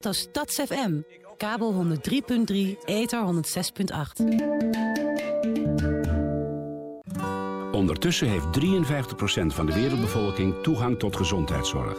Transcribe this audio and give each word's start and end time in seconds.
Dat 0.00 0.14
is 0.14 0.20
Stads 0.20 0.54
FM. 0.54 1.00
Kabel 1.36 1.84
103.3, 1.84 2.84
ether 2.84 3.24
106.8. 3.26 4.24
Ondertussen 7.72 8.28
heeft 8.28 8.46
53% 8.46 9.46
van 9.46 9.66
de 9.66 9.74
wereldbevolking 9.74 10.62
toegang 10.62 10.98
tot 10.98 11.16
gezondheidszorg. 11.16 11.98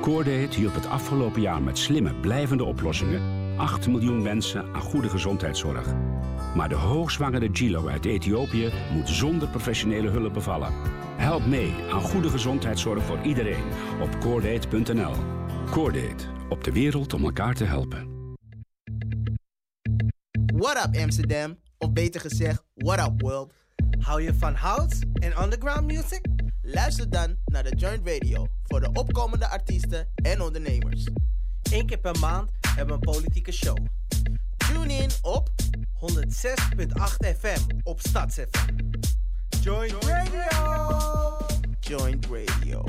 Coordate 0.00 0.56
hielp 0.56 0.74
het 0.74 0.86
afgelopen 0.86 1.40
jaar 1.40 1.62
met 1.62 1.78
slimme, 1.78 2.14
blijvende 2.14 2.64
oplossingen 2.64 3.22
8 3.56 3.88
miljoen 3.88 4.22
mensen 4.22 4.74
aan 4.74 4.80
goede 4.80 5.08
gezondheidszorg. 5.08 5.86
Maar 6.54 6.68
de 6.68 6.74
hoogzwangere 6.74 7.48
Gilo 7.52 7.88
uit 7.88 8.04
Ethiopië 8.04 8.72
moet 8.92 9.08
zonder 9.08 9.48
professionele 9.48 10.08
hulp 10.08 10.32
bevallen. 10.32 10.72
Help 11.16 11.46
mee 11.46 11.74
aan 11.90 12.02
goede 12.02 12.28
gezondheidszorg 12.28 13.04
voor 13.04 13.18
iedereen 13.22 13.64
op 14.00 14.20
coordate.nl. 14.20 15.14
Coordate, 15.70 16.39
op 16.50 16.64
de 16.64 16.72
wereld 16.72 17.12
om 17.12 17.24
elkaar 17.24 17.54
te 17.54 17.64
helpen. 17.64 18.08
What 20.54 20.86
up 20.86 21.02
Amsterdam? 21.02 21.58
Of 21.78 21.92
beter 21.92 22.20
gezegd, 22.20 22.62
what 22.74 22.98
up 22.98 23.20
world? 23.20 23.52
Hou 23.98 24.22
je 24.22 24.34
van 24.34 24.54
house 24.54 24.96
en 25.12 25.42
underground 25.42 25.86
music? 25.86 26.20
Luister 26.62 27.10
dan 27.10 27.36
naar 27.44 27.62
de 27.62 27.76
Joint 27.76 28.08
Radio 28.08 28.46
voor 28.62 28.80
de 28.80 28.92
opkomende 28.92 29.48
artiesten 29.48 30.08
en 30.14 30.40
ondernemers. 30.40 31.08
Eén 31.70 31.86
keer 31.86 31.98
per 31.98 32.18
maand 32.18 32.50
hebben 32.66 32.86
we 32.86 32.92
een 32.92 33.12
politieke 33.12 33.52
show. 33.52 33.76
Tune 34.56 34.92
in 34.92 35.10
op 35.22 35.48
106.8 36.00 37.38
FM 37.38 37.60
op 37.82 38.00
StadsFM. 38.00 38.74
Joint 39.60 40.04
Radio! 40.04 41.36
Joint 41.80 42.26
Radio. 42.26 42.84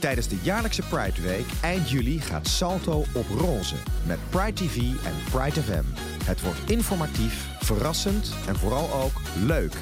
Tijdens 0.00 0.28
de 0.28 0.38
jaarlijkse 0.42 0.82
Pride 0.82 1.22
Week 1.22 1.46
eind 1.62 1.90
juli 1.90 2.20
gaat 2.20 2.48
Salto 2.48 3.04
op 3.14 3.26
roze 3.38 3.76
met 4.06 4.18
Pride 4.30 4.52
TV 4.52 4.76
en 4.78 5.14
Pride 5.30 5.62
FM. 5.62 5.84
Het 6.24 6.42
wordt 6.42 6.70
informatief, 6.70 7.48
verrassend 7.60 8.34
en 8.46 8.56
vooral 8.56 8.92
ook 8.92 9.20
leuk. 9.44 9.72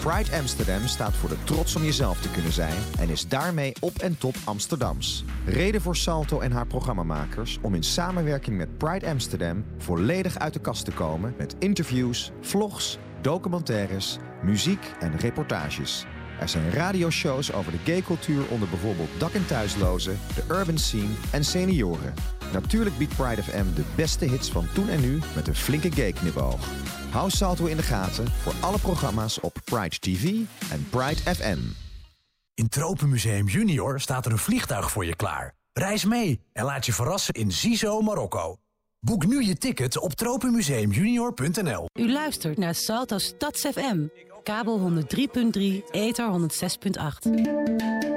Pride 0.00 0.36
Amsterdam 0.36 0.86
staat 0.86 1.12
voor 1.12 1.28
de 1.28 1.44
trots 1.44 1.76
om 1.76 1.82
jezelf 1.82 2.20
te 2.20 2.30
kunnen 2.30 2.52
zijn 2.52 2.76
en 2.98 3.08
is 3.08 3.28
daarmee 3.28 3.72
op 3.80 3.98
en 3.98 4.18
top 4.18 4.34
Amsterdams. 4.44 5.24
Reden 5.46 5.80
voor 5.80 5.96
Salto 5.96 6.40
en 6.40 6.52
haar 6.52 6.66
programmamakers 6.66 7.58
om 7.62 7.74
in 7.74 7.82
samenwerking 7.82 8.56
met 8.56 8.78
Pride 8.78 9.06
Amsterdam 9.06 9.64
volledig 9.78 10.38
uit 10.38 10.52
de 10.52 10.60
kast 10.60 10.84
te 10.84 10.92
komen 10.92 11.34
met 11.38 11.56
interviews, 11.58 12.32
vlogs, 12.40 12.98
documentaires, 13.20 14.18
muziek 14.42 14.92
en 15.00 15.16
reportages. 15.16 16.06
Er 16.40 16.48
zijn 16.48 16.70
radioshows 16.70 17.52
over 17.52 17.72
de 17.72 17.78
gaycultuur 17.84 18.48
onder 18.48 18.68
bijvoorbeeld 18.68 19.08
dak- 19.18 19.32
en 19.34 19.46
thuislozen, 19.46 20.18
de 20.34 20.54
urban 20.54 20.78
scene 20.78 21.14
en 21.32 21.44
senioren. 21.44 22.14
Natuurlijk 22.52 22.98
biedt 22.98 23.16
Pride 23.16 23.42
FM 23.42 23.74
de 23.74 23.84
beste 23.96 24.24
hits 24.24 24.50
van 24.50 24.66
toen 24.74 24.88
en 24.88 25.00
nu 25.00 25.20
met 25.34 25.48
een 25.48 25.54
flinke 25.54 25.92
gay-knipoog. 25.92 26.68
Hou 27.10 27.30
Salto 27.30 27.64
in 27.66 27.76
de 27.76 27.82
gaten 27.82 28.28
voor 28.30 28.54
alle 28.60 28.78
programma's 28.78 29.40
op 29.40 29.58
Pride 29.64 29.98
TV 29.98 30.24
en 30.70 30.86
Pride 30.90 31.34
FM. 31.34 31.58
In 32.54 32.68
Tropenmuseum 32.68 33.46
Junior 33.46 34.00
staat 34.00 34.26
er 34.26 34.32
een 34.32 34.38
vliegtuig 34.38 34.90
voor 34.90 35.04
je 35.04 35.16
klaar. 35.16 35.54
Reis 35.72 36.04
mee 36.04 36.40
en 36.52 36.64
laat 36.64 36.86
je 36.86 36.92
verrassen 36.92 37.34
in 37.34 37.52
Zizo, 37.52 38.00
Marokko. 38.00 38.56
Boek 39.00 39.26
nu 39.26 39.44
je 39.44 39.56
ticket 39.56 39.98
op 39.98 40.12
tropenmuseumjunior.nl. 40.12 41.86
U 41.92 42.12
luistert 42.12 42.58
naar 42.58 42.74
Salto 42.74 43.18
Stads 43.18 43.60
FM. 43.60 44.06
Kabel 44.44 44.78
103.3, 44.78 45.84
ether 45.92 46.28
106.8. 46.28 48.13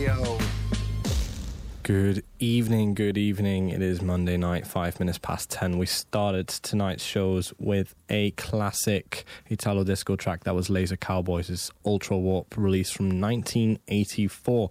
Radio. 0.00 0.38
Good 1.82 2.24
evening, 2.40 2.94
good 2.94 3.18
evening. 3.18 3.68
It 3.68 3.82
is 3.82 4.00
Monday 4.00 4.38
night, 4.38 4.66
five 4.66 4.98
minutes 4.98 5.18
past 5.18 5.50
10. 5.50 5.76
We 5.76 5.84
started 5.84 6.48
tonight's 6.48 7.04
shows 7.04 7.52
with 7.58 7.94
a 8.08 8.30
classic 8.32 9.24
Italo 9.50 9.84
disco 9.84 10.16
track 10.16 10.44
that 10.44 10.54
was 10.54 10.70
Laser 10.70 10.96
Cowboys' 10.96 11.70
Ultra 11.84 12.16
Warp 12.16 12.56
release 12.56 12.90
from 12.90 13.20
1984. 13.20 14.70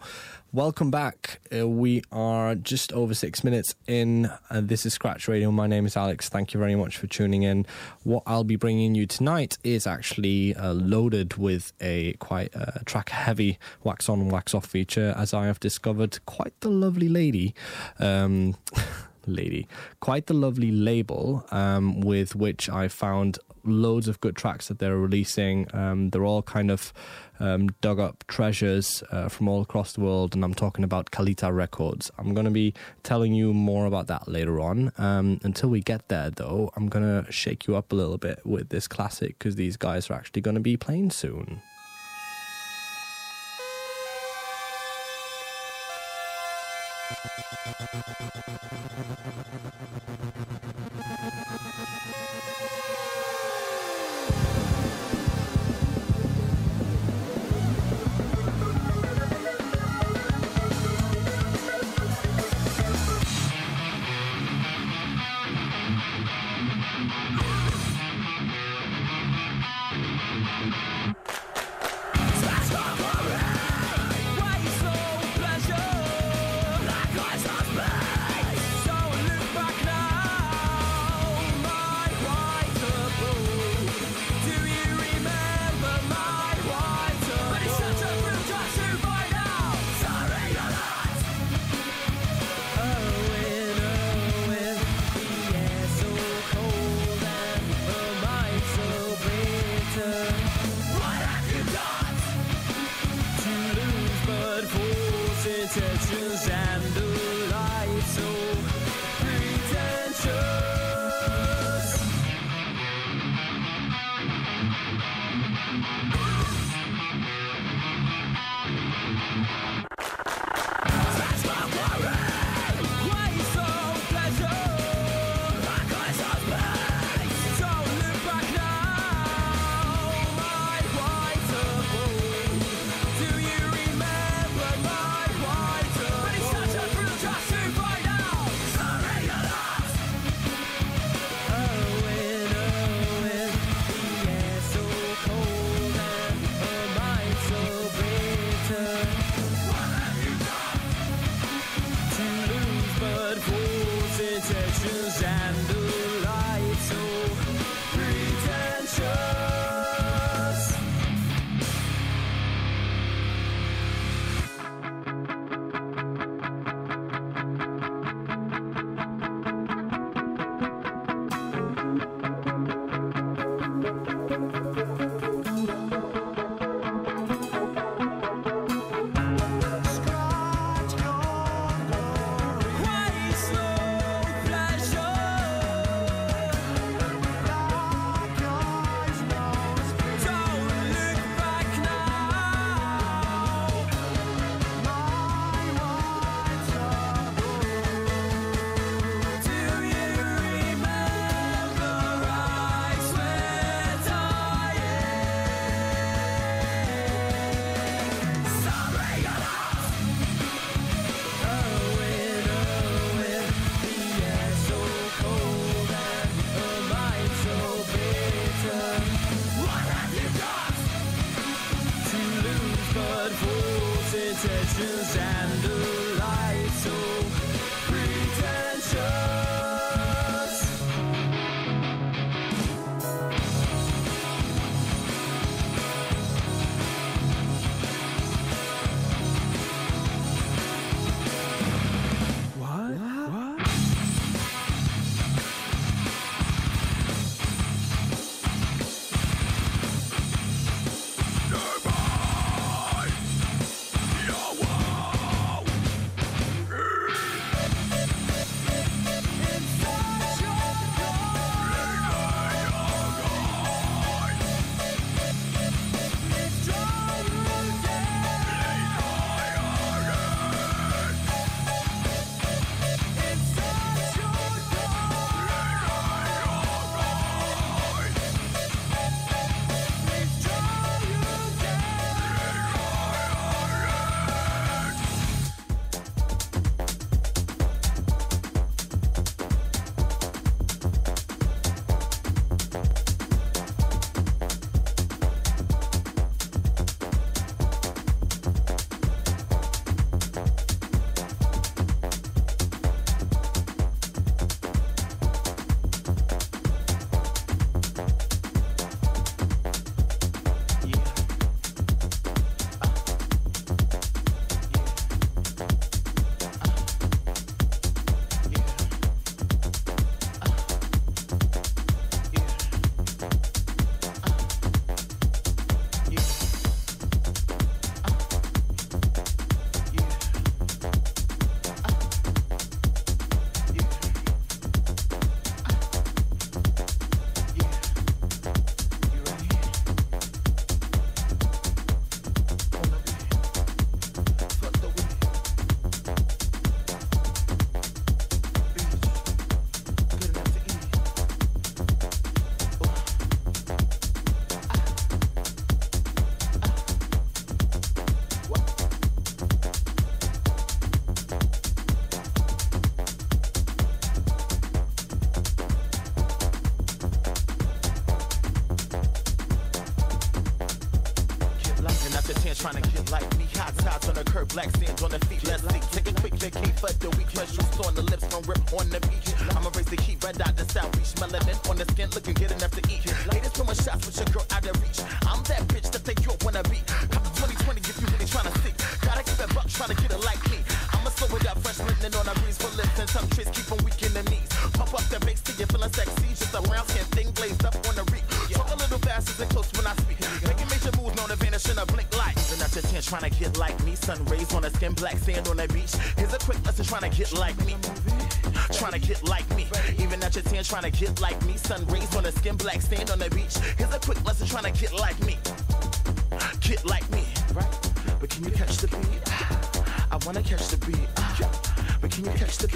Welcome 0.51 0.89
back. 0.89 1.41
Uh, 1.55 1.67
we 1.67 2.01
are 2.11 2.55
just 2.55 2.91
over 2.93 3.13
six 3.13 3.43
minutes 3.43 3.75
in. 3.85 4.31
Uh, 4.49 4.61
this 4.63 4.83
is 4.83 4.95
Scratch 4.95 5.27
Radio. 5.27 5.51
My 5.51 5.67
name 5.67 5.85
is 5.85 5.95
Alex. 5.95 6.27
Thank 6.27 6.55
you 6.55 6.59
very 6.59 6.73
much 6.73 6.97
for 6.97 7.05
tuning 7.05 7.43
in. 7.43 7.67
What 8.01 8.23
I'll 8.25 8.43
be 8.43 8.55
bringing 8.55 8.95
you 8.95 9.05
tonight 9.05 9.59
is 9.63 9.85
actually 9.85 10.55
uh, 10.55 10.73
loaded 10.73 11.35
with 11.35 11.71
a 11.79 12.13
quite 12.13 12.55
uh, 12.55 12.79
track 12.85 13.09
heavy 13.09 13.59
wax 13.83 14.09
on, 14.09 14.27
wax 14.29 14.55
off 14.55 14.65
feature, 14.65 15.13
as 15.15 15.35
I 15.35 15.45
have 15.45 15.59
discovered 15.59 16.17
quite 16.25 16.59
the 16.61 16.69
lovely 16.69 17.09
lady. 17.09 17.53
Um, 17.99 18.55
lady, 19.25 19.67
quite 19.99 20.27
the 20.27 20.33
lovely 20.33 20.71
label 20.71 21.45
um, 21.51 22.01
with 22.01 22.35
which 22.35 22.69
I 22.69 22.87
found 22.87 23.39
loads 23.63 24.07
of 24.07 24.19
good 24.21 24.35
tracks 24.35 24.67
that 24.67 24.79
they're 24.79 24.97
releasing. 24.97 25.73
Um, 25.73 26.09
they're 26.09 26.25
all 26.25 26.41
kind 26.41 26.71
of 26.71 26.93
um, 27.39 27.69
dug 27.81 27.99
up 27.99 28.23
treasures 28.27 29.03
uh, 29.11 29.29
from 29.29 29.47
all 29.47 29.61
across 29.61 29.93
the 29.93 30.01
world, 30.01 30.35
and 30.35 30.43
I'm 30.43 30.53
talking 30.53 30.83
about 30.83 31.11
Kalita 31.11 31.53
Records. 31.55 32.11
I'm 32.17 32.33
going 32.33 32.45
to 32.45 32.51
be 32.51 32.73
telling 33.03 33.33
you 33.33 33.53
more 33.53 33.85
about 33.85 34.07
that 34.07 34.27
later 34.27 34.59
on. 34.59 34.91
Um, 34.97 35.39
until 35.43 35.69
we 35.69 35.81
get 35.81 36.07
there, 36.09 36.29
though, 36.29 36.71
I'm 36.75 36.87
going 36.87 37.23
to 37.23 37.31
shake 37.31 37.67
you 37.67 37.75
up 37.75 37.91
a 37.91 37.95
little 37.95 38.17
bit 38.17 38.45
with 38.45 38.69
this 38.69 38.87
classic 38.87 39.37
because 39.39 39.55
these 39.55 39.77
guys 39.77 40.09
are 40.09 40.13
actually 40.13 40.41
going 40.41 40.55
to 40.55 40.61
be 40.61 40.77
playing 40.77 41.11
soon. 41.11 41.61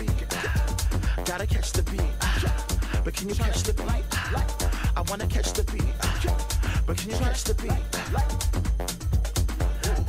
Beat? 0.05 1.25
Gotta 1.25 1.47
catch 1.47 1.71
the 1.71 1.83
beat. 1.83 2.01
But 3.03 3.13
can 3.13 3.29
you 3.29 3.35
catch 3.35 3.63
the 3.63 3.73
beat? 3.73 3.87
I 4.95 5.01
wanna 5.09 5.27
catch 5.27 5.53
the 5.53 5.63
beat. 5.71 5.83
But 6.85 6.97
can 6.97 7.09
you 7.11 7.17
catch 7.17 7.43
the 7.43 7.53
beat? 7.55 7.71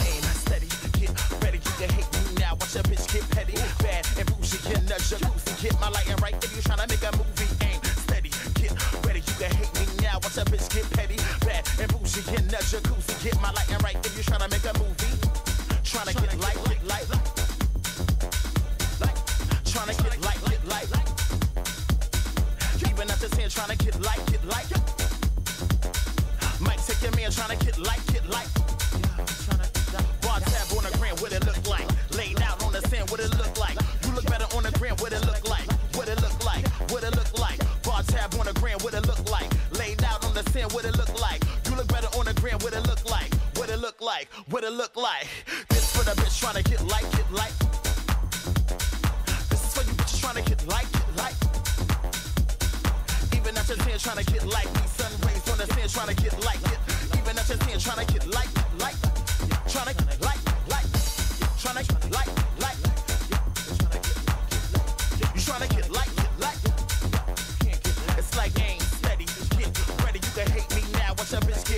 Aim 0.06 0.22
steady, 0.42 0.68
get 0.98 1.10
ready. 1.42 1.58
You 1.58 1.72
can 1.78 1.90
hate 1.90 2.10
me 2.12 2.34
now. 2.38 2.54
Watch 2.54 2.76
a 2.76 2.82
bitch 2.82 3.06
get 3.12 3.28
petty. 3.30 3.54
Bad 3.82 4.06
and 4.18 4.26
bougie 4.26 4.58
in 4.74 4.86
the 4.86 4.94
jacuzzi. 4.94 5.62
Get 5.62 5.80
my 5.80 5.88
lighting 5.88 6.16
right 6.22 6.36
if 6.42 6.54
you 6.56 6.62
tryna 6.62 6.88
make 6.88 7.02
a 7.02 7.12
movie. 7.16 7.50
Aim 7.64 7.80
steady, 8.04 8.30
get 8.54 8.72
ready. 9.06 9.20
You 9.20 9.34
can 9.38 9.50
hate 9.54 9.74
me 9.78 9.86
now. 10.02 10.18
Watch 10.22 10.38
a 10.38 10.44
bitch 10.44 10.68
get 10.74 10.90
petty. 10.90 11.16
Bad 11.46 11.68
and 11.80 11.90
bougie 11.92 12.24
in 12.36 12.48
the 12.48 12.58
jacuzzi. 12.70 13.14
Get 13.22 13.40
my 13.40 13.50
lighting 13.52 13.78
right 13.78 13.98
if 14.04 14.16
you 14.16 14.24
tryna 14.24 14.50
make 14.50 14.64
a 14.64 14.74
movie. 14.78 15.12
Tryna 15.82 16.14
get 16.20 16.38
light, 16.40 16.58
light, 16.68 17.08
light. 17.10 17.23
Tryna 19.84 20.02
get 20.02 20.20
light, 20.24 20.40
get 20.48 20.64
light. 20.64 20.88
Even 22.88 23.06
hand, 23.06 23.52
tryna 23.52 23.76
get 23.84 24.00
light, 24.00 24.24
get 24.32 24.42
light. 24.46 24.64
Might 26.58 26.78
take 26.78 27.02
your 27.02 27.12
man 27.12 27.28
tryna 27.28 27.60
get 27.62 27.76
light, 27.76 28.00
get 28.06 28.26
light. 28.30 28.48
Bar 30.22 30.40
tab 30.40 30.72
on 30.72 30.84
the 30.84 30.96
gram, 30.96 31.14
what 31.16 31.32
it 31.32 31.44
look 31.44 31.68
like? 31.68 31.86
Laid 32.16 32.40
out 32.40 32.64
on 32.64 32.72
the 32.72 32.80
sand, 32.88 33.10
what 33.10 33.20
it 33.20 33.30
look 33.36 33.58
like? 33.58 33.76
You 34.06 34.14
look 34.14 34.24
better 34.24 34.46
on 34.56 34.62
the 34.62 34.70
gram, 34.78 34.96
what 34.96 35.12
it 35.12 35.20
look 35.26 35.46
like? 35.50 35.70
What 35.96 36.08
it 36.08 36.18
look 36.22 36.42
like? 36.46 36.66
What 36.90 37.04
it 37.04 37.14
look 37.14 37.38
like? 37.38 37.58
Bar 37.82 38.02
tab 38.04 38.32
on 38.40 38.46
the 38.46 38.54
gram, 38.54 38.78
what 38.80 38.94
it 38.94 39.06
look 39.06 39.30
like? 39.30 39.52
Laid 39.78 40.02
out 40.02 40.24
on 40.24 40.32
the 40.32 40.48
sand, 40.50 40.72
what 40.72 40.86
it 40.86 40.96
look 40.96 41.12
like? 41.20 41.44
You 41.68 41.76
look 41.76 41.88
better 41.88 42.08
on 42.16 42.24
the 42.24 42.32
gram, 42.32 42.58
what 42.60 42.72
it 42.72 42.86
look 42.88 43.04
like? 43.10 43.34
What 43.58 43.68
it 43.68 43.80
look 43.80 44.00
like? 44.00 44.32
What 44.48 44.64
it 44.64 44.72
look 44.72 44.96
like? 44.96 45.28
This 45.68 45.94
for 45.94 46.04
the 46.04 46.12
bitch 46.12 46.40
tryna 46.40 46.64
get 46.64 46.80
light, 46.86 47.04
get 47.12 47.30
light. 47.30 47.73
Light, 50.66 50.86
get 50.92 51.16
light. 51.16 51.36
Even 53.34 53.56
at 53.56 53.68
your 53.68 53.76
10 53.78 53.98
tryna 53.98 54.26
get 54.26 54.46
like 54.46 54.70
me. 54.74 54.86
Sun 54.86 55.12
rays 55.26 55.48
on 55.50 55.58
the 55.58 55.66
sand 55.66 55.90
tryna 55.90 56.16
get 56.22 56.32
like 56.44 56.62
it. 56.72 56.78
Even 57.18 57.38
at 57.38 57.48
your 57.48 57.58
10 57.58 57.78
tryna 57.78 58.06
get 58.12 58.26
like, 58.28 58.48
like. 58.78 58.96
Tryna 59.66 59.94
get 59.96 60.20
like, 60.20 60.42
like. 60.68 60.86
Tryna 61.60 61.82
get 61.88 62.10
like, 62.12 62.32
like. 62.60 62.78
You 65.34 65.40
tryna 65.40 65.68
get 65.74 65.90
like, 65.90 66.16
get 66.16 66.32
like. 66.38 66.58
It's 68.18 68.36
like 68.36 68.52
aim 68.60 68.80
steady. 68.80 69.26
Get 69.58 69.70
ready, 70.04 70.20
you 70.22 70.32
can 70.34 70.50
hate 70.50 70.70
me 70.74 70.82
now. 70.92 71.14
Watch 71.18 71.32
a 71.32 71.40
bitch 71.40 71.64
get 71.68 71.73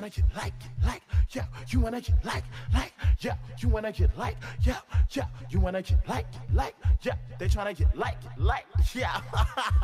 Tryna 0.00 0.16
get 0.16 0.24
like, 0.34 0.54
like. 0.82 1.02
Yeah, 1.30 1.44
you 1.68 1.80
wanna 1.80 2.00
get 2.00 2.24
like, 2.24 2.44
like. 2.72 2.94
Yeah, 3.18 3.34
you 3.58 3.68
wanna 3.68 3.92
get 3.92 4.16
like, 4.16 4.36
yeah, 4.62 4.78
yeah. 5.10 5.26
You 5.50 5.60
wanna 5.60 5.82
get 5.82 6.08
like, 6.08 6.26
like. 6.54 6.74
Yeah, 7.02 7.16
they 7.38 7.48
tryna 7.48 7.76
get 7.76 7.94
like, 7.94 8.16
like. 8.38 8.64
Yeah. 8.94 9.20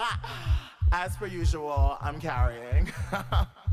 As 0.93 1.17
per 1.17 1.27
usual, 1.27 1.99
I'm 2.01 2.19
carrying. 2.19 2.89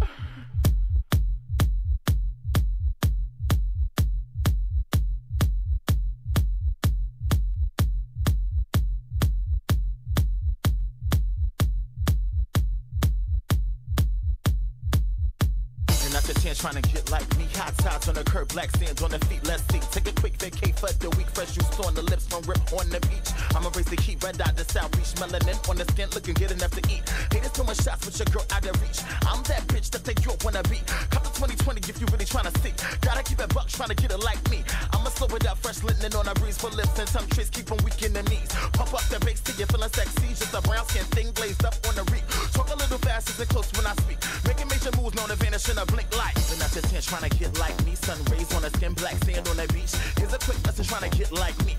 Chance 16.53 16.61
trying 16.61 16.83
to 16.83 16.89
get 16.93 17.09
like 17.09 17.37
me. 17.37 17.47
Hot 17.55 17.73
sides 17.81 18.07
on 18.09 18.15
the 18.15 18.23
curb, 18.23 18.47
black 18.49 18.69
sand 18.77 19.01
on 19.01 19.11
the 19.11 19.19
feet. 19.25 19.41
Let's 19.45 19.63
see. 19.73 19.79
Take 19.89 20.07
a 20.07 20.13
quick 20.21 20.35
vacate 20.37 20.77
for 20.77 20.91
the 21.01 21.09
week. 21.17 21.27
Fresh 21.33 21.53
juice 21.53 21.79
on 21.79 21.95
the 21.95 22.03
lips 22.03 22.27
from 22.27 22.43
rip 22.43 22.61
on 22.73 22.89
the 22.89 22.99
beach. 23.09 23.29
I'ma 23.55 23.69
raise 23.73 23.89
the 23.89 23.99
heat, 24.01 24.23
red 24.23 24.37
dot 24.37 24.55
the 24.55 24.65
south 24.65 24.91
beach. 24.91 25.17
Melanin 25.17 25.57
on 25.69 25.77
the 25.77 25.85
skin, 25.85 26.09
looking 26.13 26.35
good 26.35 26.51
enough 26.51 26.71
to 26.77 26.83
eat. 26.93 27.01
Haters 27.33 27.51
throwing 27.57 27.73
shots 27.73 28.05
with 28.05 28.19
your 28.19 28.29
girl 28.29 28.45
out 28.53 28.65
of 28.65 28.75
reach. 28.81 29.01
I'm 29.25 29.41
that 29.49 29.65
bitch 29.65 29.89
that 29.91 30.03
they 30.05 30.13
you 30.21 30.37
wanna 30.45 30.61
be. 30.69 30.77
Come 31.09 31.23
to 31.25 31.31
2020 31.33 31.89
if 31.89 31.97
you 31.97 32.05
really 32.13 32.25
tryna 32.25 32.53
see. 32.61 32.73
Gotta 33.01 33.23
keep 33.23 33.39
it 33.39 33.49
buck, 33.53 33.67
tryna 33.67 33.97
get 33.97 34.11
it 34.11 34.21
like 34.21 34.41
me. 34.53 34.61
I'ma 34.93 35.09
slow 35.09 35.33
it 35.33 35.47
up, 35.49 35.57
fresh 35.57 35.81
linen 35.81 36.13
on 36.13 36.27
a 36.27 36.35
breeze 36.37 36.57
for 36.57 36.69
lips 36.69 36.99
and 36.99 37.09
some 37.09 37.25
tricks, 37.33 37.49
keep 37.49 37.71
'em 37.71 37.81
weak 37.81 37.97
in 38.03 38.13
the 38.13 38.21
knees. 38.29 38.49
Pump 38.77 38.93
up 38.93 39.05
the 39.09 39.17
bass 39.25 39.41
till 39.41 39.57
you 39.57 39.65
feeling 39.65 39.89
sexy. 39.89 40.29
Just 40.37 40.53
a 40.53 40.61
brown 40.61 40.85
skin 40.85 41.05
thing 41.17 41.31
blazed 41.33 41.65
up 41.65 41.73
on 41.87 41.95
the 41.95 42.05
reek. 42.13 42.25
Talk 42.53 42.69
a 42.69 42.77
little 42.77 42.99
fast 42.99 43.33
and 43.39 43.49
close 43.49 43.71
when 43.73 43.87
I 43.87 43.93
speak. 44.05 44.19
Making 44.45 44.67
major 44.69 44.93
moves 44.97 45.15
known 45.15 45.29
to 45.29 45.35
vanish 45.35 45.67
in 45.69 45.77
a 45.77 45.85
blink 45.85 46.09
light. 46.15 46.42
Even 46.43 46.61
at 46.61 46.73
your 46.75 46.83
10 46.83 47.01
tryna 47.01 47.39
get 47.39 47.57
like 47.59 47.77
me. 47.85 47.95
Sun 47.95 48.17
rays 48.31 48.53
on 48.53 48.61
the 48.61 48.69
skin, 48.71 48.93
black 48.93 49.15
sand 49.23 49.47
on 49.47 49.57
the 49.57 49.67
beach. 49.73 49.93
Here's 50.17 50.33
a 50.33 50.39
quick 50.39 50.59
lesson 50.65 50.85
tryna 50.85 51.11
get 51.17 51.31
like 51.31 51.57
me. 51.65 51.75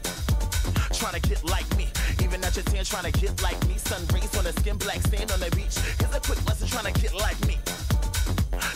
Tryna 0.97 1.21
get 1.28 1.44
like 1.44 1.68
me. 1.76 1.88
Even 2.23 2.42
at 2.44 2.56
your 2.56 2.64
10 2.64 2.85
tryna 2.85 3.12
get 3.21 3.42
like 3.42 3.61
me. 3.68 3.76
Sun 3.76 4.02
rays 4.12 4.35
on 4.37 4.44
the 4.44 4.52
skin, 4.52 4.76
black 4.76 5.00
sand 5.02 5.30
on 5.33 5.40
the 5.40 5.50
beach. 5.54 5.76
Here's 5.99 6.14
a 6.14 6.21
quick 6.21 6.40
lesson 6.47 6.68
tryna 6.68 6.94
get 7.00 7.14
like 7.14 7.38
me. 7.47 7.59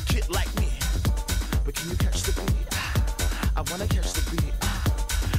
Get 0.08 0.30
like 0.30 0.52
me. 0.60 0.68
But 1.64 1.74
can 1.74 1.90
you 1.90 1.96
catch 1.96 2.22
the 2.22 2.32
beat? 2.36 2.68
I 3.56 3.62
wanna 3.70 3.86
catch 3.88 4.12
the 4.12 4.22
beat. 4.30 4.54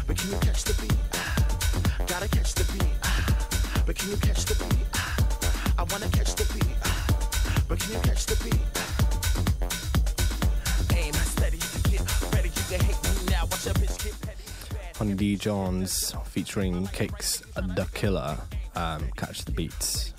But 0.08 0.18
can 0.18 0.32
you 0.32 0.40
catch 0.40 0.64
the 0.64 0.74
beat? 0.82 2.08
Gotta 2.08 2.28
catch 2.28 2.54
the 2.54 2.66
beat. 2.74 3.86
But 3.86 3.96
can 3.96 4.10
you 4.10 4.18
catch 4.18 4.46
the 4.46 4.56
beat? 4.66 4.88
I 5.78 5.84
wanna 5.92 6.10
catch 6.10 6.34
the 6.36 6.46
beat. 6.54 6.78
But 7.68 7.80
can 7.80 7.94
you 7.94 8.00
catch 8.02 8.26
the 8.26 8.36
beat? 8.44 8.89
Honey 14.96 15.14
D. 15.14 15.36
Johns 15.38 16.14
featuring 16.26 16.88
Kicks 16.88 17.42
the 17.56 17.88
Killer. 17.94 18.38
Um, 18.76 19.10
catch 19.16 19.46
the 19.46 19.52
beats. 19.52 20.14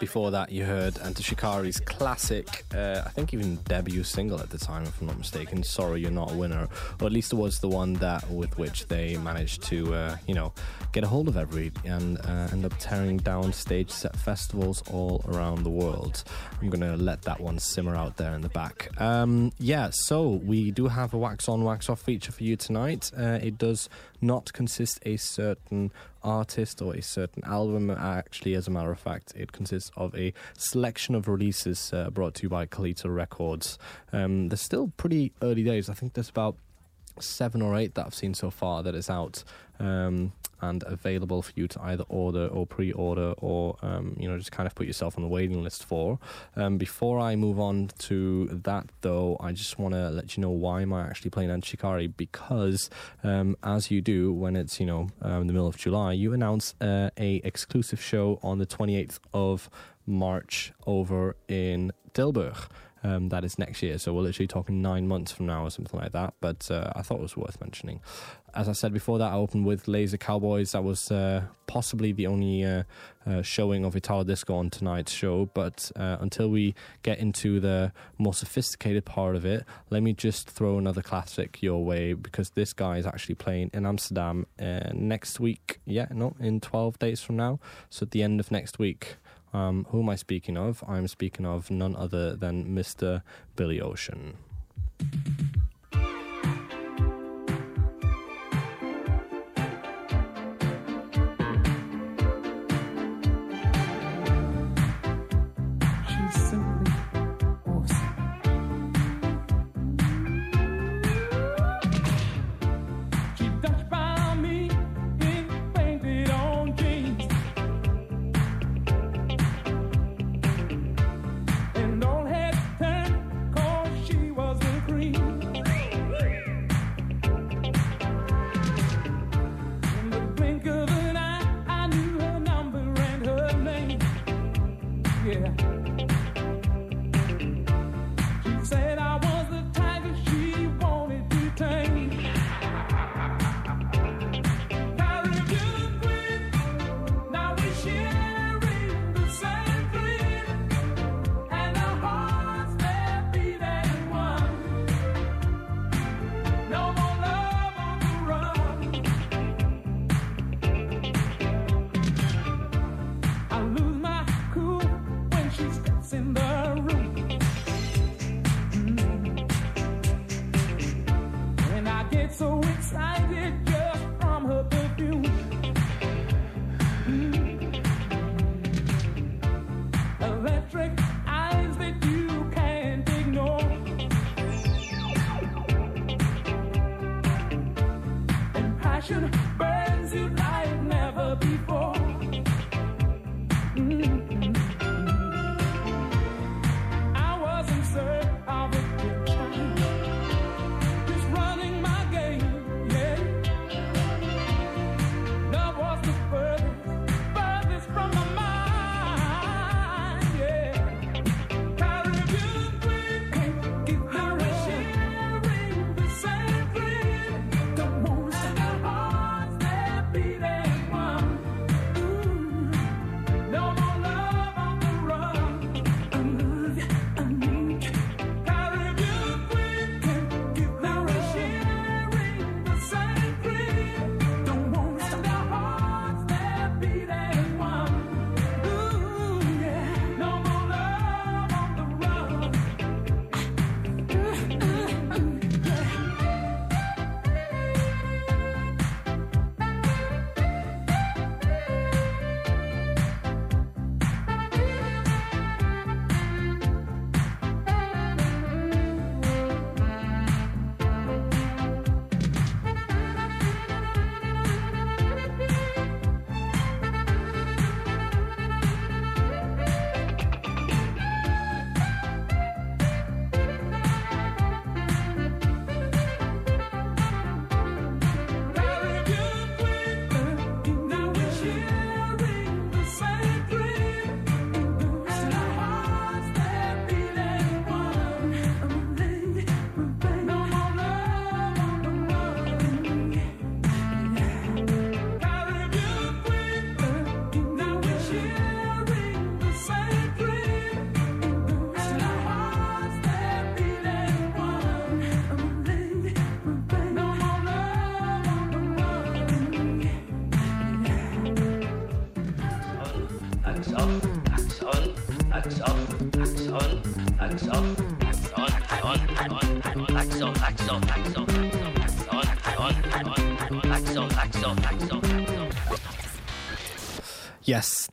Now 0.00 0.08
watch 0.08 0.26
a 0.26 0.26
bitch 0.26 0.42
get 0.42 0.46
petty. 0.46 0.56
Bad 0.56 0.76
and 0.76 0.92
bougie 0.92 0.92
in 0.92 0.96
the 0.96 0.96
jacuzzi. 0.96 0.96
Get 0.96 0.96
my 0.96 0.96
lighting 0.96 0.96
right. 0.96 0.96
Before 0.96 0.96
that, 0.96 0.98
you 0.98 0.98
heard 0.98 0.98
Enter 1.02 1.22
Shikari's 1.22 1.80
classic, 1.80 2.64
uh, 2.74 3.02
I 3.04 3.08
think 3.10 3.32
even 3.34 3.56
debut 3.64 4.04
single 4.04 4.40
at 4.40 4.50
the 4.50 4.58
time, 4.58 4.84
if 4.84 5.00
I'm 5.00 5.06
not 5.06 5.18
mistaken. 5.18 5.62
Sorry, 5.62 6.00
you're 6.00 6.10
not 6.10 6.32
a 6.32 6.34
winner, 6.34 6.68
or 7.00 7.06
at 7.06 7.12
least 7.12 7.32
it 7.32 7.36
was 7.36 7.60
the 7.60 7.68
one 7.68 7.94
that 7.94 8.28
with 8.30 8.58
which 8.58 8.86
they 8.88 9.16
managed 9.16 9.62
to, 9.64 9.94
uh, 9.94 10.16
you 10.26 10.34
know, 10.34 10.52
get 10.92 11.04
a 11.04 11.06
hold 11.06 11.28
of 11.28 11.36
every 11.36 11.72
and 11.84 12.18
uh, 12.26 12.48
end 12.52 12.64
up 12.64 12.74
tearing 12.78 13.16
down 13.18 13.52
stage 13.52 13.90
set 13.90 14.16
festivals 14.16 14.82
all 14.90 15.24
around 15.28 15.62
the 15.62 15.70
world. 15.70 16.24
I'm 16.60 16.70
gonna 16.70 16.96
let 16.96 17.22
that 17.22 17.40
one 17.40 17.58
simmer 17.58 17.96
out 17.96 18.16
there 18.16 18.34
in 18.34 18.42
the 18.42 18.48
back. 18.48 18.90
Um, 19.00 19.52
yeah, 19.58 19.90
so 19.90 20.30
we 20.44 20.70
do 20.70 20.88
have 20.88 21.14
a 21.14 21.18
wax 21.18 21.48
on, 21.48 21.64
wax 21.64 21.88
off 21.88 22.00
feature 22.00 22.32
for 22.32 22.44
you 22.44 22.56
tonight. 22.56 23.10
Uh, 23.16 23.38
it 23.42 23.58
does 23.58 23.88
not 24.26 24.52
consist 24.52 24.98
a 25.06 25.16
certain 25.16 25.92
artist 26.22 26.82
or 26.82 26.94
a 26.94 27.02
certain 27.02 27.44
album. 27.44 27.90
Actually, 27.90 28.54
as 28.54 28.66
a 28.66 28.70
matter 28.70 28.90
of 28.90 28.98
fact, 28.98 29.32
it 29.36 29.52
consists 29.52 29.90
of 29.96 30.14
a 30.14 30.34
selection 30.56 31.14
of 31.14 31.28
releases 31.28 31.92
uh, 31.92 32.10
brought 32.10 32.34
to 32.34 32.42
you 32.42 32.48
by 32.48 32.66
Kalita 32.66 33.14
Records. 33.14 33.78
Um, 34.12 34.48
they're 34.48 34.56
still 34.56 34.92
pretty 34.96 35.32
early 35.40 35.62
days. 35.62 35.88
I 35.88 35.94
think 35.94 36.14
there's 36.14 36.28
about 36.28 36.56
seven 37.18 37.62
or 37.62 37.76
eight 37.76 37.94
that 37.94 38.06
I've 38.06 38.14
seen 38.14 38.34
so 38.34 38.50
far 38.50 38.82
that 38.82 38.94
is 38.94 39.08
out 39.08 39.42
um, 39.78 40.32
and 40.60 40.82
available 40.86 41.42
for 41.42 41.52
you 41.54 41.68
to 41.68 41.82
either 41.82 42.04
order 42.08 42.46
or 42.48 42.66
pre-order 42.66 43.34
or 43.38 43.76
um, 43.82 44.16
you 44.18 44.28
know 44.28 44.38
just 44.38 44.52
kind 44.52 44.66
of 44.66 44.74
put 44.74 44.86
yourself 44.86 45.16
on 45.16 45.22
the 45.22 45.28
waiting 45.28 45.62
list 45.62 45.84
for. 45.84 46.18
Um, 46.56 46.78
before 46.78 47.18
I 47.18 47.36
move 47.36 47.58
on 47.60 47.90
to 48.00 48.46
that, 48.64 48.86
though, 49.00 49.36
I 49.40 49.52
just 49.52 49.78
want 49.78 49.94
to 49.94 50.10
let 50.10 50.36
you 50.36 50.40
know 50.40 50.50
why 50.50 50.82
am 50.82 50.92
I 50.92 51.06
actually 51.06 51.30
playing 51.30 51.50
Enter 51.50 51.66
Shikari 51.66 52.08
because 52.08 52.90
um, 53.22 53.56
as 53.62 53.90
you 53.90 54.00
do 54.00 54.32
when 54.32 54.56
it's 54.56 54.80
you 54.80 54.86
know 54.86 55.08
um, 55.22 55.46
the 55.46 55.52
middle 55.52 55.68
of 55.68 55.76
July, 55.76 56.12
you 56.12 56.32
announce 56.32 56.74
uh, 56.80 57.10
a 57.18 57.36
exclusive 57.44 58.00
show 58.00 58.38
on 58.42 58.58
the 58.58 58.66
28th 58.66 59.18
of 59.32 59.70
March 60.06 60.72
over 60.86 61.36
in 61.48 61.92
Tilburg. 62.14 62.56
Um, 63.04 63.28
that 63.28 63.44
is 63.44 63.58
next 63.58 63.82
year, 63.82 63.98
so 63.98 64.12
we're 64.12 64.22
literally 64.22 64.48
talking 64.48 64.82
nine 64.82 65.06
months 65.06 65.30
from 65.30 65.46
now 65.46 65.64
or 65.64 65.70
something 65.70 66.00
like 66.00 66.12
that. 66.12 66.34
But 66.40 66.68
uh, 66.70 66.92
I 66.96 67.02
thought 67.02 67.18
it 67.18 67.22
was 67.22 67.36
worth 67.36 67.60
mentioning. 67.60 68.00
As 68.56 68.70
I 68.70 68.72
said 68.72 68.94
before, 68.94 69.18
that 69.18 69.32
I 69.32 69.36
opened 69.36 69.66
with 69.66 69.86
Laser 69.86 70.16
Cowboys. 70.16 70.72
That 70.72 70.82
was 70.82 71.10
uh, 71.10 71.42
possibly 71.66 72.12
the 72.12 72.26
only 72.26 72.64
uh, 72.64 72.84
uh, 73.26 73.42
showing 73.42 73.84
of 73.84 73.94
Italo 73.94 74.24
Disco 74.24 74.54
on 74.54 74.70
tonight's 74.70 75.12
show. 75.12 75.50
But 75.52 75.92
uh, 75.94 76.16
until 76.20 76.48
we 76.48 76.74
get 77.02 77.18
into 77.18 77.60
the 77.60 77.92
more 78.16 78.32
sophisticated 78.32 79.04
part 79.04 79.36
of 79.36 79.44
it, 79.44 79.66
let 79.90 80.02
me 80.02 80.14
just 80.14 80.48
throw 80.48 80.78
another 80.78 81.02
classic 81.02 81.62
your 81.62 81.84
way 81.84 82.14
because 82.14 82.48
this 82.50 82.72
guy 82.72 82.96
is 82.96 83.04
actually 83.04 83.34
playing 83.34 83.72
in 83.74 83.84
Amsterdam 83.84 84.46
uh, 84.58 84.90
next 84.94 85.38
week. 85.38 85.78
Yeah, 85.84 86.06
no, 86.10 86.34
in 86.40 86.60
12 86.60 86.98
days 86.98 87.20
from 87.20 87.36
now. 87.36 87.60
So 87.90 88.04
at 88.04 88.12
the 88.12 88.22
end 88.22 88.40
of 88.40 88.50
next 88.50 88.78
week. 88.78 89.16
Um, 89.52 89.86
who 89.90 90.00
am 90.00 90.08
I 90.08 90.16
speaking 90.16 90.56
of? 90.56 90.82
I'm 90.88 91.08
speaking 91.08 91.44
of 91.44 91.70
none 91.70 91.94
other 91.94 92.36
than 92.36 92.74
Mr. 92.74 93.22
Billy 93.54 93.80
Ocean. 93.80 94.36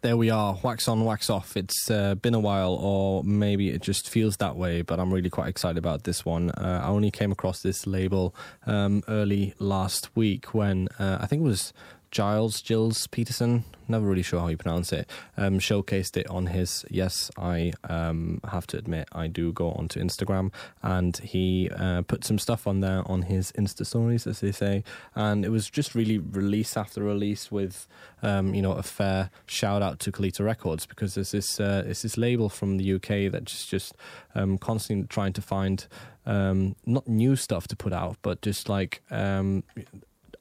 There 0.03 0.17
we 0.17 0.29
are. 0.29 0.59
Wax 0.61 0.89
on, 0.89 1.05
wax 1.05 1.29
off. 1.29 1.55
It's 1.55 1.89
uh, 1.89 2.15
been 2.15 2.33
a 2.33 2.39
while, 2.39 2.73
or 2.73 3.23
maybe 3.23 3.69
it 3.69 3.81
just 3.81 4.09
feels 4.09 4.35
that 4.37 4.57
way, 4.57 4.81
but 4.81 4.99
I'm 4.99 5.11
really 5.11 5.29
quite 5.29 5.47
excited 5.47 5.77
about 5.77 6.03
this 6.03 6.25
one. 6.25 6.51
Uh, 6.51 6.81
I 6.83 6.89
only 6.89 7.09
came 7.09 7.31
across 7.31 7.61
this 7.61 7.87
label 7.87 8.35
um, 8.67 9.01
early 9.07 9.53
last 9.59 10.13
week 10.13 10.53
when 10.53 10.89
uh, 10.99 11.19
I 11.21 11.25
think 11.25 11.39
it 11.39 11.45
was 11.45 11.71
Giles, 12.13 12.61
Gilles 12.61 13.07
Peterson, 13.07 13.63
never 13.87 14.05
really 14.05 14.21
sure 14.21 14.39
how 14.39 14.47
you 14.47 14.55
pronounce 14.55 14.93
it, 14.93 15.09
um, 15.35 15.57
showcased 15.57 16.15
it 16.15 16.29
on 16.29 16.45
his. 16.45 16.85
Yes, 16.89 17.31
I 17.37 17.73
um, 17.89 18.39
have 18.51 18.67
to 18.67 18.77
admit, 18.77 19.07
I 19.11 19.25
do 19.25 19.51
go 19.51 19.71
onto 19.71 19.99
Instagram, 19.99 20.53
and 20.83 21.17
he 21.17 21.71
uh, 21.75 22.03
put 22.03 22.23
some 22.23 22.37
stuff 22.37 22.67
on 22.67 22.81
there 22.81 23.01
on 23.09 23.23
his 23.23 23.51
Insta 23.53 23.83
stories, 23.83 24.27
as 24.27 24.41
they 24.41 24.51
say, 24.51 24.83
and 25.15 25.43
it 25.43 25.49
was 25.49 25.67
just 25.69 25.95
really 25.95 26.19
release 26.19 26.77
after 26.77 27.01
release 27.01 27.51
with, 27.51 27.87
um, 28.21 28.53
you 28.53 28.61
know, 28.61 28.73
a 28.73 28.83
fair 28.83 29.31
shout 29.47 29.81
out 29.81 29.99
to 30.01 30.11
Kalita 30.11 30.45
Records 30.45 30.85
because 30.85 31.15
there's 31.15 31.31
this 31.31 31.59
uh, 31.59 31.81
there's 31.83 32.03
this 32.03 32.15
label 32.15 32.47
from 32.47 32.77
the 32.77 32.93
UK 32.93 33.31
that's 33.31 33.65
just 33.65 33.83
just 33.83 33.95
um, 34.35 34.57
constantly 34.59 35.07
trying 35.07 35.33
to 35.33 35.41
find 35.41 35.87
um, 36.27 36.75
not 36.85 37.07
new 37.07 37.35
stuff 37.35 37.67
to 37.67 37.75
put 37.75 37.91
out, 37.91 38.17
but 38.21 38.41
just 38.41 38.69
like 38.69 39.01
um, 39.09 39.63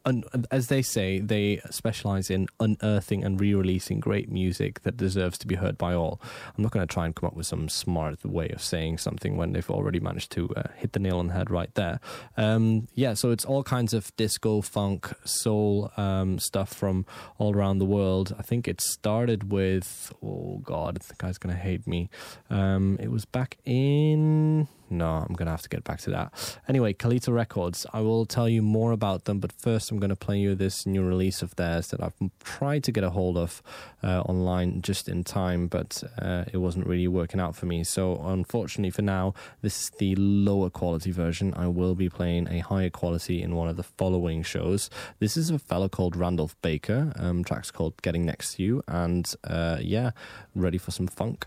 un- 0.04 0.24
as 0.50 0.68
they 0.68 0.82
say, 0.82 1.18
they 1.18 1.60
specialize 1.70 2.30
in 2.30 2.48
unearthing 2.60 3.24
and 3.24 3.40
re-releasing 3.40 4.00
great 4.00 4.30
music 4.30 4.82
that 4.82 4.96
deserves 4.96 5.38
to 5.38 5.46
be 5.46 5.56
heard 5.56 5.78
by 5.78 5.94
all. 5.94 6.20
I'm 6.56 6.62
not 6.62 6.72
going 6.72 6.86
to 6.86 6.92
try 6.92 7.06
and 7.06 7.14
come 7.14 7.26
up 7.26 7.34
with 7.34 7.46
some 7.46 7.68
smart 7.68 8.24
way 8.24 8.48
of 8.50 8.62
saying 8.62 8.98
something 8.98 9.36
when 9.36 9.52
they've 9.52 9.70
already 9.70 10.00
managed 10.00 10.32
to 10.32 10.48
uh, 10.56 10.68
hit 10.76 10.92
the 10.92 10.98
nail 10.98 11.18
on 11.18 11.28
the 11.28 11.34
head 11.34 11.50
right 11.50 11.72
there. 11.74 12.00
Um, 12.36 12.88
yeah, 12.94 13.14
so 13.14 13.30
it's 13.30 13.44
all 13.44 13.62
kinds 13.62 13.94
of 13.94 14.14
disco, 14.16 14.60
funk, 14.60 15.12
soul 15.24 15.90
um, 15.96 16.38
stuff 16.38 16.72
from 16.72 17.06
all 17.38 17.54
around 17.54 17.78
the 17.78 17.84
world. 17.84 18.34
I 18.38 18.42
think 18.42 18.68
it 18.68 18.80
started 18.80 19.50
with 19.50 20.12
oh 20.22 20.60
god, 20.62 20.96
the 20.96 21.14
guy's 21.18 21.38
going 21.38 21.54
to 21.54 21.60
hate 21.60 21.86
me. 21.86 22.10
Um, 22.50 22.96
it 23.00 23.10
was 23.10 23.24
back 23.24 23.58
in 23.64 24.68
no, 24.92 25.24
I'm 25.28 25.34
going 25.34 25.46
to 25.46 25.52
have 25.52 25.62
to 25.62 25.68
get 25.68 25.84
back 25.84 26.00
to 26.02 26.10
that. 26.10 26.58
Anyway, 26.68 26.92
Kalita 26.92 27.32
Records, 27.32 27.86
I 27.92 28.00
will 28.00 28.26
tell 28.26 28.48
you 28.48 28.62
more 28.62 28.92
about 28.92 29.24
them, 29.24 29.40
but 29.40 29.52
first 29.52 29.90
I'm 29.90 29.98
going 29.98 30.10
to 30.10 30.16
play 30.16 30.38
you 30.38 30.54
this 30.54 30.86
new 30.86 31.02
release 31.02 31.42
of 31.42 31.56
theirs 31.56 31.88
that 31.88 32.02
I've 32.02 32.14
tried 32.44 32.84
to 32.84 32.92
get 32.92 33.02
a 33.02 33.10
hold 33.10 33.36
of 33.36 33.62
uh, 34.02 34.20
online 34.20 34.82
just 34.82 35.08
in 35.08 35.24
time, 35.24 35.66
but 35.66 36.02
uh, 36.20 36.44
it 36.52 36.58
wasn't 36.58 36.86
really 36.86 37.08
working 37.08 37.40
out 37.40 37.56
for 37.56 37.66
me. 37.66 37.82
So, 37.84 38.20
unfortunately 38.22 38.90
for 38.90 39.02
now, 39.02 39.34
this 39.62 39.84
is 39.84 39.90
the 39.98 40.14
lower 40.16 40.70
quality 40.70 41.10
version. 41.10 41.54
I 41.54 41.68
will 41.68 41.94
be 41.94 42.08
playing 42.08 42.48
a 42.48 42.58
higher 42.60 42.90
quality 42.90 43.42
in 43.42 43.54
one 43.56 43.68
of 43.68 43.76
the 43.76 43.82
following 43.82 44.42
shows. 44.42 44.90
This 45.18 45.36
is 45.36 45.50
a 45.50 45.58
fellow 45.58 45.88
called 45.88 46.16
Randolph 46.16 46.54
Baker. 46.62 47.12
Um, 47.16 47.44
track's 47.44 47.70
called 47.70 48.00
Getting 48.02 48.26
Next 48.26 48.56
to 48.56 48.62
You, 48.62 48.82
and 48.86 49.32
uh, 49.44 49.78
yeah, 49.80 50.10
ready 50.54 50.78
for 50.78 50.90
some 50.90 51.06
funk. 51.06 51.46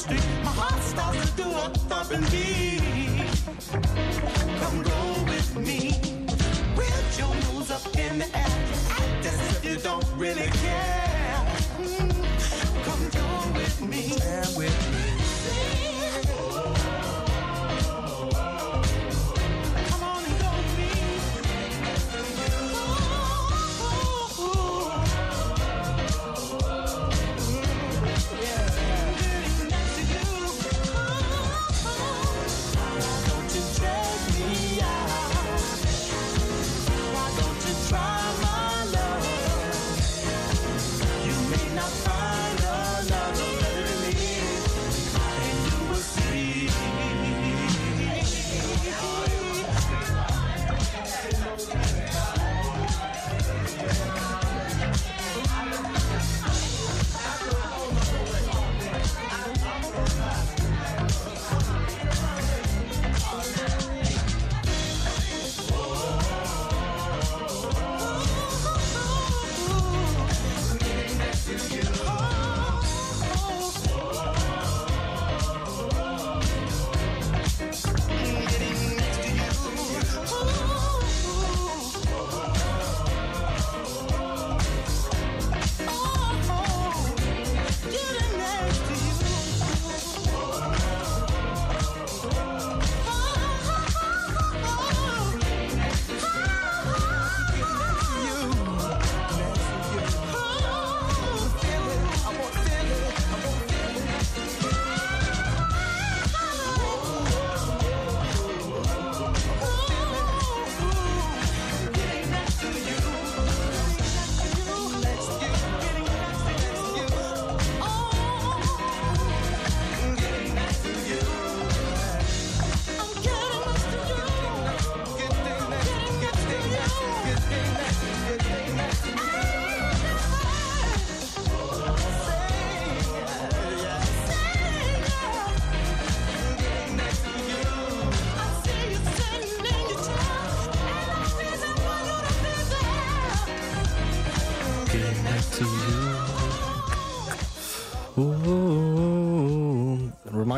Street, 0.00 0.24
my 0.42 0.50
heart 0.50 0.82
starts 0.82 1.30
to 1.30 1.42
do 1.42 1.48
a 1.50 1.68
thumping 1.88 2.24
beat. 2.30 2.59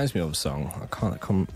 Reminds 0.03 0.15
me 0.17 0.21
of 0.21 0.33
a 0.33 0.35
song. 0.35 0.73
I 0.83 0.87
can't 0.87 1.21
come 1.21 1.47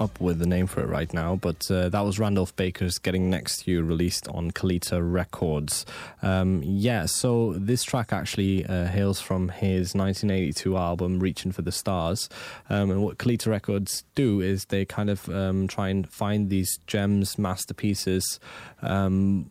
up 0.00 0.20
with 0.20 0.40
the 0.40 0.46
name 0.46 0.66
for 0.66 0.80
it 0.80 0.88
right 0.88 1.14
now, 1.14 1.36
but 1.36 1.70
uh, 1.70 1.88
that 1.90 2.00
was 2.00 2.18
Randolph 2.18 2.56
Baker's 2.56 2.98
"Getting 2.98 3.30
Next 3.30 3.62
to 3.62 3.70
You," 3.70 3.84
released 3.84 4.26
on 4.26 4.50
Kalita 4.50 4.98
Records. 5.00 5.86
Um, 6.20 6.62
yeah, 6.64 7.06
so 7.06 7.52
this 7.52 7.84
track 7.84 8.12
actually 8.12 8.66
uh, 8.66 8.86
hails 8.86 9.20
from 9.20 9.50
his 9.50 9.94
1982 9.94 10.76
album 10.76 11.20
"Reaching 11.20 11.52
for 11.52 11.62
the 11.62 11.70
Stars," 11.70 12.28
um, 12.68 12.90
and 12.90 13.04
what 13.04 13.18
Kalita 13.18 13.46
Records 13.46 14.02
do 14.16 14.40
is 14.40 14.64
they 14.64 14.84
kind 14.84 15.08
of 15.08 15.28
um, 15.28 15.68
try 15.68 15.88
and 15.88 16.10
find 16.10 16.50
these 16.50 16.80
gems, 16.88 17.38
masterpieces, 17.38 18.40
um, 18.80 19.48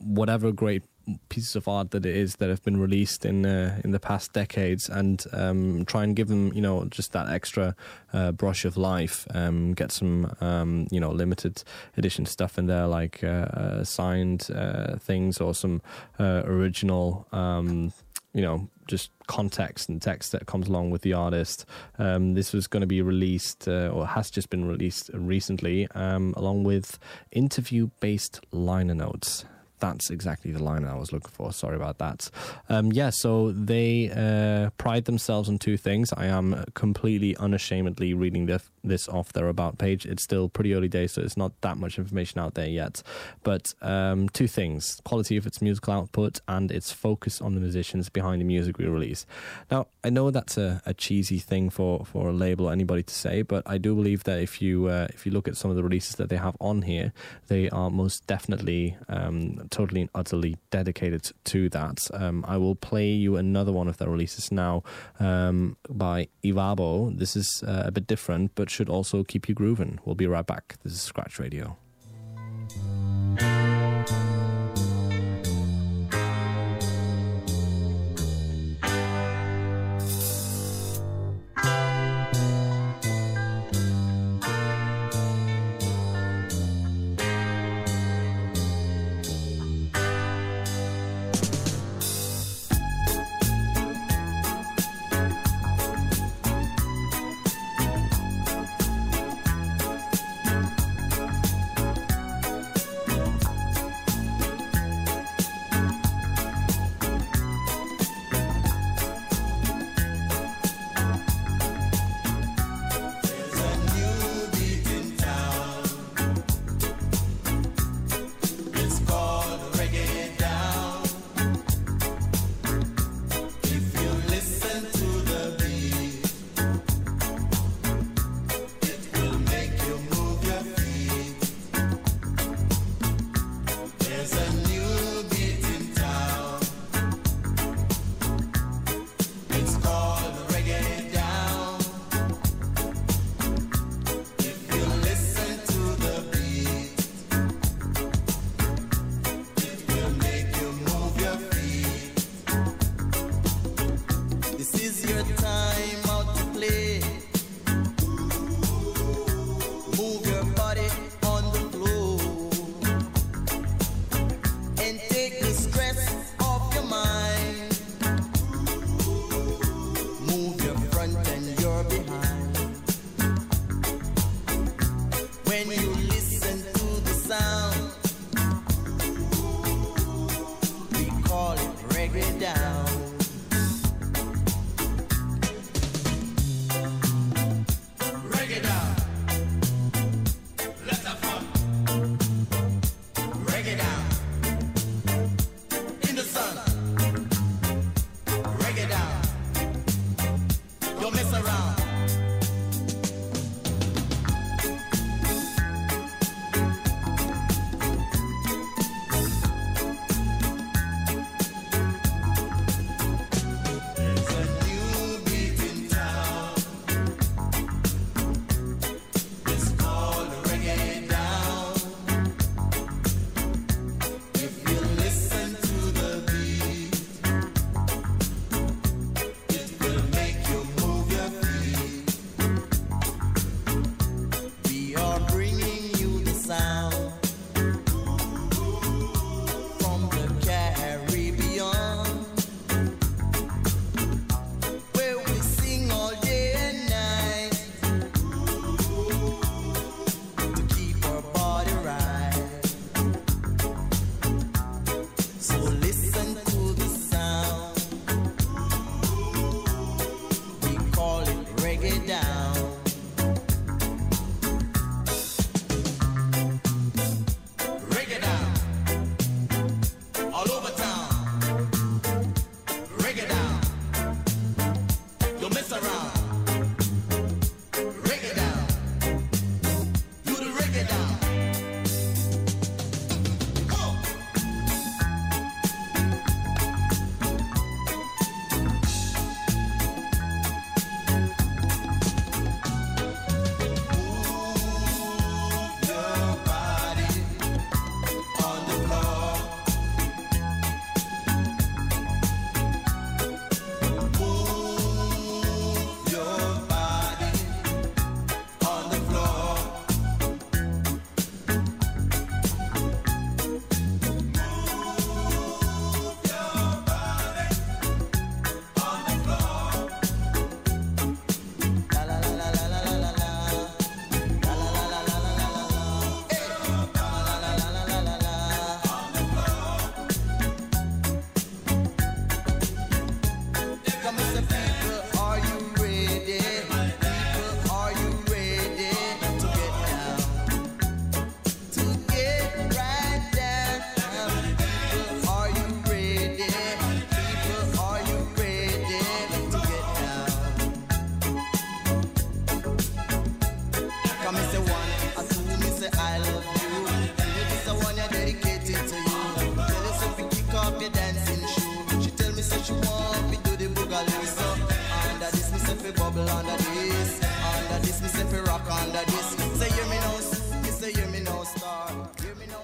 whatever 0.00 0.50
great 0.50 0.82
pieces 1.28 1.56
of 1.56 1.68
art 1.68 1.90
that 1.90 2.06
it 2.06 2.16
is 2.16 2.36
that 2.36 2.48
have 2.48 2.62
been 2.62 2.80
released 2.80 3.24
in 3.24 3.46
uh, 3.46 3.80
in 3.84 3.90
the 3.90 4.00
past 4.00 4.32
decades 4.32 4.88
and 4.88 5.24
um, 5.32 5.84
try 5.84 6.04
and 6.04 6.16
give 6.16 6.28
them 6.28 6.52
you 6.52 6.60
know 6.60 6.84
just 6.86 7.12
that 7.12 7.28
extra 7.28 7.74
uh, 8.12 8.32
brush 8.32 8.64
of 8.64 8.76
life 8.76 9.26
um, 9.34 9.72
get 9.74 9.92
some 9.92 10.34
um, 10.40 10.86
you 10.90 11.00
know 11.00 11.10
limited 11.10 11.62
edition 11.96 12.26
stuff 12.26 12.58
in 12.58 12.66
there 12.66 12.86
like 12.86 13.22
uh, 13.24 13.26
uh, 13.26 13.84
signed 13.84 14.48
uh, 14.54 14.96
things 14.96 15.40
or 15.40 15.54
some 15.54 15.82
uh, 16.18 16.42
original 16.44 17.26
um, 17.32 17.92
you 18.34 18.42
know 18.42 18.68
just 18.86 19.10
context 19.26 19.88
and 19.88 20.02
text 20.02 20.32
that 20.32 20.46
comes 20.46 20.68
along 20.68 20.90
with 20.90 21.02
the 21.02 21.12
artist. 21.12 21.64
Um, 21.98 22.34
this 22.34 22.52
was 22.52 22.66
going 22.66 22.80
to 22.80 22.86
be 22.86 23.00
released, 23.00 23.68
uh, 23.68 23.88
or 23.88 24.06
has 24.06 24.30
just 24.30 24.50
been 24.50 24.66
released 24.66 25.10
recently, 25.14 25.88
um, 25.94 26.34
along 26.36 26.64
with 26.64 26.98
interview 27.30 27.90
based 28.00 28.40
liner 28.50 28.94
notes. 28.94 29.44
That's 29.82 30.10
exactly 30.10 30.52
the 30.52 30.62
line 30.62 30.84
I 30.84 30.94
was 30.94 31.12
looking 31.12 31.32
for. 31.32 31.52
Sorry 31.52 31.74
about 31.74 31.98
that. 31.98 32.30
Um, 32.68 32.92
yeah, 32.92 33.10
so 33.10 33.50
they 33.50 34.12
uh, 34.14 34.70
pride 34.78 35.06
themselves 35.06 35.48
on 35.48 35.58
two 35.58 35.76
things. 35.76 36.12
I 36.16 36.26
am 36.26 36.64
completely 36.74 37.36
unashamedly 37.36 38.14
reading 38.14 38.46
this, 38.46 38.70
this 38.84 39.08
off 39.08 39.32
their 39.32 39.48
about 39.48 39.78
page. 39.78 40.06
It's 40.06 40.22
still 40.22 40.48
pretty 40.48 40.74
early 40.74 40.88
days, 40.88 41.12
so 41.12 41.22
it's 41.22 41.36
not 41.36 41.52
that 41.60 41.76
much 41.76 41.98
information 41.98 42.40
out 42.40 42.54
there 42.54 42.68
yet. 42.68 43.02
But 43.42 43.74
um, 43.82 44.28
two 44.28 44.48
things 44.48 45.00
quality 45.04 45.36
of 45.36 45.46
its 45.46 45.60
musical 45.62 45.94
output 45.94 46.40
and 46.48 46.70
its 46.70 46.92
focus 46.92 47.40
on 47.40 47.54
the 47.54 47.60
musicians 47.60 48.08
behind 48.08 48.40
the 48.40 48.44
music 48.44 48.78
we 48.78 48.86
release. 48.86 49.26
Now, 49.70 49.86
I 50.04 50.10
know 50.10 50.30
that's 50.30 50.56
a, 50.58 50.82
a 50.86 50.94
cheesy 50.94 51.38
thing 51.38 51.70
for, 51.70 52.04
for 52.04 52.28
a 52.28 52.32
label 52.32 52.66
or 52.66 52.72
anybody 52.72 53.02
to 53.02 53.14
say, 53.14 53.42
but 53.42 53.62
I 53.66 53.78
do 53.78 53.94
believe 53.94 54.24
that 54.24 54.40
if 54.40 54.60
you 54.60 54.86
uh, 54.88 55.08
if 55.10 55.26
you 55.26 55.32
look 55.32 55.48
at 55.48 55.56
some 55.56 55.70
of 55.70 55.76
the 55.76 55.82
releases 55.82 56.16
that 56.16 56.28
they 56.28 56.36
have 56.36 56.56
on 56.60 56.82
here, 56.82 57.12
they 57.48 57.68
are 57.70 57.90
most 57.90 58.26
definitely 58.26 58.96
um, 59.08 59.68
totally 59.70 60.02
and 60.02 60.10
utterly 60.14 60.56
dedicated 60.70 61.30
to 61.44 61.68
that. 61.70 62.08
Um, 62.12 62.44
I 62.48 62.56
will 62.56 62.74
play 62.74 63.10
you 63.10 63.36
another 63.36 63.72
one 63.72 63.88
of 63.88 63.98
their 63.98 64.08
releases 64.08 64.50
now 64.50 64.82
um, 65.20 65.76
by 65.88 66.28
Ivabo. 66.44 67.16
This 67.16 67.36
is 67.36 67.62
uh, 67.66 67.84
a 67.86 67.90
bit 67.90 68.06
different, 68.06 68.54
but 68.54 68.70
should 68.72 68.88
also 68.88 69.22
keep 69.22 69.48
you 69.48 69.54
grooving. 69.54 70.00
We'll 70.04 70.14
be 70.14 70.26
right 70.26 70.46
back. 70.46 70.76
This 70.82 70.94
is 70.94 71.02
Scratch 71.02 71.38
Radio. 71.38 71.76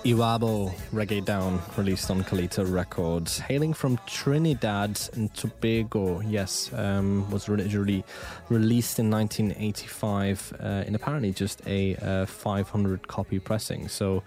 Iwabo. 0.09 0.73
Reggae 0.93 1.23
Down, 1.23 1.61
released 1.77 2.11
on 2.11 2.25
Kalita 2.25 2.65
Records. 2.65 3.39
Hailing 3.39 3.75
from 3.75 3.99
Trinidad 4.07 4.99
and 5.13 5.33
Tobago, 5.35 6.21
yes, 6.21 6.71
um, 6.73 7.31
was 7.31 7.49
originally 7.49 8.05
released 8.49 8.99
in 8.99 9.11
1985 9.11 10.55
uh, 10.59 10.67
in 10.87 10.95
apparently 10.95 11.33
just 11.33 11.61
a 11.67 11.95
uh, 11.97 12.25
500 12.25 13.07
copy 13.07 13.39
pressing. 13.39 13.89
So 13.89 14.23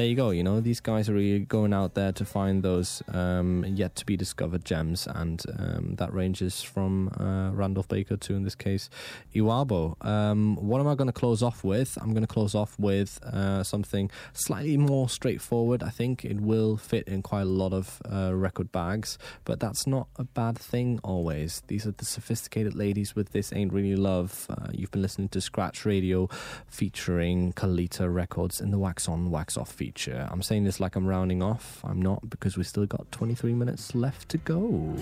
there 0.00 0.06
you 0.06 0.16
go, 0.16 0.30
you 0.30 0.42
know, 0.42 0.60
these 0.60 0.80
guys 0.80 1.08
are 1.10 1.12
really 1.14 1.40
going 1.40 1.74
out 1.74 1.94
there 1.94 2.10
to 2.12 2.24
find 2.24 2.62
those 2.62 3.02
um, 3.12 3.64
yet 3.68 3.96
to 3.96 4.06
be 4.06 4.16
discovered 4.16 4.64
gems, 4.64 5.06
and 5.06 5.42
um, 5.58 5.94
that 5.96 6.12
ranges 6.12 6.62
from 6.62 7.08
uh, 7.20 7.50
Randolph 7.54 7.88
Baker 7.88 8.16
to, 8.16 8.34
in 8.34 8.44
this 8.44 8.54
case, 8.54 8.88
Iwabo. 9.34 10.02
Um, 10.04 10.56
what 10.56 10.80
am 10.80 10.86
I 10.86 10.94
going 10.94 11.08
to 11.08 11.12
close 11.12 11.42
off 11.42 11.64
with? 11.64 11.98
I'm 12.00 12.14
going 12.14 12.22
to 12.22 12.32
close 12.32 12.54
off 12.54 12.78
with 12.78 13.22
uh, 13.24 13.62
something 13.62 14.10
slightly 14.32 14.76
more 14.76 15.08
straightforward. 15.08 15.82
I 15.82 15.90
think 16.00 16.24
it 16.24 16.40
will 16.40 16.78
fit 16.78 17.06
in 17.06 17.20
quite 17.20 17.42
a 17.42 17.52
lot 17.62 17.74
of 17.74 18.00
uh, 18.10 18.34
record 18.34 18.72
bags, 18.72 19.18
but 19.44 19.60
that's 19.60 19.86
not 19.86 20.08
a 20.16 20.24
bad 20.24 20.56
thing 20.56 20.98
always. 21.04 21.62
These 21.66 21.86
are 21.86 21.90
the 21.90 22.06
sophisticated 22.06 22.74
ladies 22.74 23.14
with 23.14 23.32
This 23.32 23.52
Ain't 23.52 23.70
Really 23.70 23.96
Love. 23.96 24.46
Uh, 24.48 24.68
you've 24.72 24.90
been 24.90 25.02
listening 25.02 25.28
to 25.28 25.42
Scratch 25.42 25.84
Radio 25.84 26.26
featuring 26.66 27.52
Kalita 27.52 28.10
Records 28.10 28.62
in 28.62 28.70
the 28.70 28.78
Wax 28.78 29.10
On, 29.10 29.30
Wax 29.30 29.58
Off 29.58 29.70
feature. 29.70 30.26
I'm 30.30 30.40
saying 30.40 30.64
this 30.64 30.80
like 30.80 30.96
I'm 30.96 31.06
rounding 31.06 31.42
off. 31.42 31.82
I'm 31.84 32.00
not 32.00 32.30
because 32.30 32.56
we 32.56 32.64
still 32.64 32.86
got 32.86 33.12
23 33.12 33.52
minutes 33.52 33.94
left 33.94 34.30
to 34.30 34.38
go. 34.38 34.96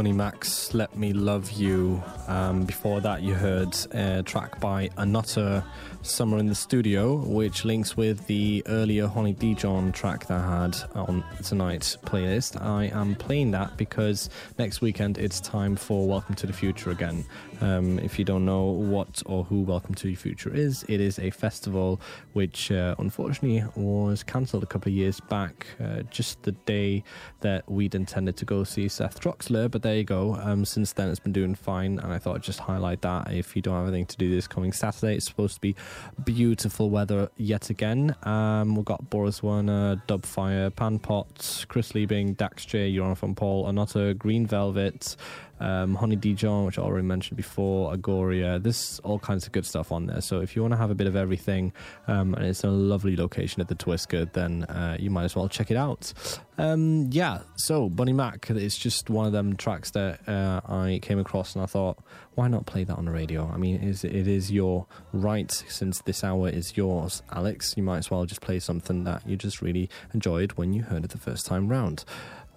Bunny 0.00 0.12
Max, 0.12 0.72
Let 0.72 0.96
Me 0.96 1.12
Love 1.12 1.50
You. 1.50 2.02
Um, 2.26 2.64
before 2.64 3.02
that, 3.02 3.20
you 3.20 3.34
heard 3.34 3.76
a 3.92 4.22
track 4.22 4.58
by 4.58 4.88
ANOTR, 4.96 5.62
Summer 6.10 6.38
in 6.38 6.46
the 6.46 6.54
Studio, 6.54 7.14
which 7.14 7.64
links 7.64 7.96
with 7.96 8.26
the 8.26 8.62
earlier 8.66 9.06
Honey 9.06 9.32
Dijon 9.32 9.92
track 9.92 10.26
that 10.26 10.40
I 10.40 10.62
had 10.62 10.76
on 10.94 11.24
tonight's 11.44 11.96
playlist. 11.96 12.60
I 12.60 12.86
am 12.86 13.14
playing 13.14 13.52
that 13.52 13.76
because 13.76 14.28
next 14.58 14.80
weekend 14.80 15.18
it's 15.18 15.40
time 15.40 15.76
for 15.76 16.08
Welcome 16.08 16.34
to 16.34 16.46
the 16.46 16.52
Future 16.52 16.90
again. 16.90 17.24
Um, 17.60 17.98
if 17.98 18.18
you 18.18 18.24
don't 18.24 18.44
know 18.44 18.64
what 18.64 19.22
or 19.26 19.44
who 19.44 19.60
Welcome 19.60 19.94
to 19.96 20.06
the 20.08 20.14
Future 20.14 20.52
is, 20.52 20.84
it 20.88 21.00
is 21.00 21.18
a 21.18 21.30
festival 21.30 22.00
which 22.32 22.72
uh, 22.72 22.94
unfortunately 22.98 23.64
was 23.76 24.22
cancelled 24.22 24.62
a 24.62 24.66
couple 24.66 24.90
of 24.90 24.96
years 24.96 25.20
back, 25.20 25.66
uh, 25.78 26.02
just 26.10 26.42
the 26.42 26.52
day 26.52 27.04
that 27.40 27.70
we'd 27.70 27.94
intended 27.94 28.36
to 28.38 28.44
go 28.44 28.64
see 28.64 28.88
Seth 28.88 29.20
Troxler. 29.20 29.70
But 29.70 29.82
there 29.82 29.96
you 29.96 30.04
go. 30.04 30.34
Um, 30.36 30.64
since 30.64 30.92
then, 30.92 31.08
it's 31.08 31.20
been 31.20 31.32
doing 31.32 31.54
fine, 31.54 31.98
and 31.98 32.12
I 32.12 32.18
thought 32.18 32.36
I'd 32.36 32.42
just 32.42 32.60
highlight 32.60 33.02
that. 33.02 33.30
If 33.32 33.54
you 33.54 33.62
don't 33.62 33.76
have 33.76 33.86
anything 33.86 34.06
to 34.06 34.16
do 34.16 34.34
this 34.34 34.48
coming 34.48 34.72
Saturday, 34.72 35.16
it's 35.16 35.26
supposed 35.26 35.54
to 35.54 35.60
be 35.60 35.76
beautiful 36.24 36.90
weather 36.90 37.30
yet 37.36 37.70
again. 37.70 38.14
Um, 38.22 38.74
we've 38.74 38.84
got 38.84 39.10
Boris 39.10 39.42
Werner, 39.42 40.02
Dubfire, 40.08 40.70
Panpot, 40.70 41.66
Chris 41.68 41.92
Liebing, 41.92 42.36
Dax 42.36 42.64
J, 42.64 42.94
Jonathan 42.94 43.34
Paul, 43.34 43.66
ANOTR, 43.66 44.16
Green 44.16 44.46
Velvet 44.46 45.16
um, 45.60 45.94
Honey 45.94 46.16
Dijon, 46.16 46.64
which 46.64 46.78
I 46.78 46.82
already 46.82 47.06
mentioned 47.06 47.36
before, 47.36 47.92
Agoria. 47.92 48.62
There's 48.62 49.00
all 49.04 49.18
kinds 49.18 49.46
of 49.46 49.52
good 49.52 49.66
stuff 49.66 49.92
on 49.92 50.06
there. 50.06 50.20
So 50.20 50.40
if 50.40 50.56
you 50.56 50.62
want 50.62 50.72
to 50.72 50.78
have 50.78 50.90
a 50.90 50.94
bit 50.94 51.06
of 51.06 51.16
everything, 51.16 51.72
um, 52.08 52.34
and 52.34 52.44
it's 52.44 52.64
a 52.64 52.70
lovely 52.70 53.16
location 53.16 53.60
at 53.60 53.68
the 53.68 53.74
Twiske, 53.74 54.32
then 54.32 54.64
uh, 54.64 54.96
you 54.98 55.10
might 55.10 55.24
as 55.24 55.36
well 55.36 55.48
check 55.48 55.70
it 55.70 55.76
out. 55.76 56.12
Um, 56.58 57.08
yeah, 57.10 57.40
so 57.56 57.88
Bunny 57.88 58.12
Mack 58.12 58.50
it's 58.50 58.76
just 58.76 59.08
one 59.08 59.26
of 59.26 59.32
them 59.32 59.56
tracks 59.56 59.90
that 59.92 60.28
uh, 60.28 60.60
I 60.66 61.00
came 61.02 61.18
across, 61.18 61.54
and 61.54 61.62
I 61.62 61.66
thought, 61.66 61.98
why 62.34 62.48
not 62.48 62.66
play 62.66 62.84
that 62.84 62.96
on 62.96 63.06
the 63.06 63.10
radio? 63.10 63.50
I 63.52 63.56
mean, 63.56 63.76
it 63.76 63.84
is, 63.84 64.04
it 64.04 64.28
is 64.28 64.50
your 64.50 64.86
right 65.12 65.50
since 65.50 66.00
this 66.02 66.22
hour 66.24 66.48
is 66.48 66.76
yours, 66.76 67.22
Alex. 67.32 67.74
You 67.76 67.82
might 67.82 67.98
as 67.98 68.10
well 68.10 68.24
just 68.24 68.40
play 68.40 68.58
something 68.58 69.04
that 69.04 69.26
you 69.26 69.36
just 69.36 69.62
really 69.62 69.88
enjoyed 70.14 70.52
when 70.52 70.72
you 70.72 70.82
heard 70.82 71.04
it 71.04 71.10
the 71.10 71.18
first 71.18 71.46
time 71.46 71.68
round 71.68 72.04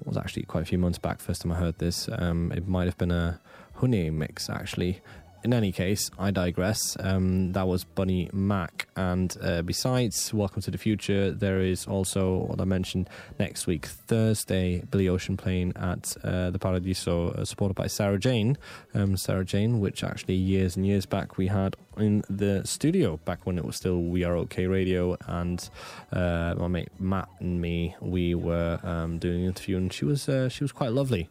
it 0.03 0.07
was 0.07 0.17
actually 0.17 0.43
quite 0.43 0.63
a 0.63 0.65
few 0.65 0.77
months 0.77 0.99
back. 0.99 1.21
First 1.21 1.43
time 1.43 1.53
I 1.53 1.55
heard 1.55 1.77
this, 1.77 2.09
um, 2.11 2.51
it 2.51 2.67
might 2.67 2.85
have 2.85 2.97
been 2.97 3.11
a 3.11 3.39
honey 3.75 4.09
mix 4.09 4.49
actually. 4.49 5.01
In 5.45 5.53
any 5.53 5.71
case, 5.73 6.09
I 6.17 6.31
digress. 6.31 6.95
Um, 7.01 7.51
that 7.51 7.67
was 7.67 7.83
Bunny 7.83 8.29
Mack, 8.31 8.87
and 8.95 9.35
uh, 9.41 9.61
besides 9.61 10.33
Welcome 10.33 10.61
to 10.61 10.71
the 10.71 10.77
Future, 10.77 11.31
there 11.31 11.59
is 11.59 11.85
also 11.85 12.45
what 12.47 12.61
I 12.61 12.63
mentioned 12.63 13.09
next 13.39 13.67
week, 13.67 13.85
Thursday, 13.85 14.83
Billy 14.89 15.09
Ocean 15.09 15.35
playing 15.35 15.73
at 15.75 16.15
uh, 16.23 16.49
the 16.49 16.59
Paradiso, 16.59 17.31
uh, 17.31 17.43
supported 17.43 17.73
by 17.73 17.87
Sarah 17.87 18.17
Jane. 18.17 18.57
Um, 18.93 19.17
Sarah 19.17 19.43
Jane, 19.43 19.81
which 19.81 20.01
actually 20.01 20.35
years 20.35 20.77
and 20.77 20.85
years 20.85 21.05
back 21.05 21.37
we 21.37 21.47
had 21.47 21.75
in 21.97 22.23
the 22.29 22.61
studio, 22.65 23.17
back 23.17 23.45
when 23.45 23.57
it 23.57 23.65
was 23.65 23.75
still 23.75 24.01
We 24.01 24.23
Are 24.23 24.35
OK 24.35 24.67
Radio, 24.67 25.17
and 25.27 25.67
uh, 26.11 26.55
my 26.57 26.67
mate 26.67 26.89
Matt 26.99 27.29
and 27.39 27.61
me, 27.61 27.95
we 27.99 28.35
were 28.35 28.79
um, 28.83 29.19
doing 29.19 29.41
an 29.41 29.47
interview, 29.47 29.77
and 29.77 29.91
she 29.91 30.05
was 30.05 30.27
uh, 30.27 30.49
she 30.49 30.63
was 30.63 30.71
quite 30.71 30.91
lovely. 30.91 31.29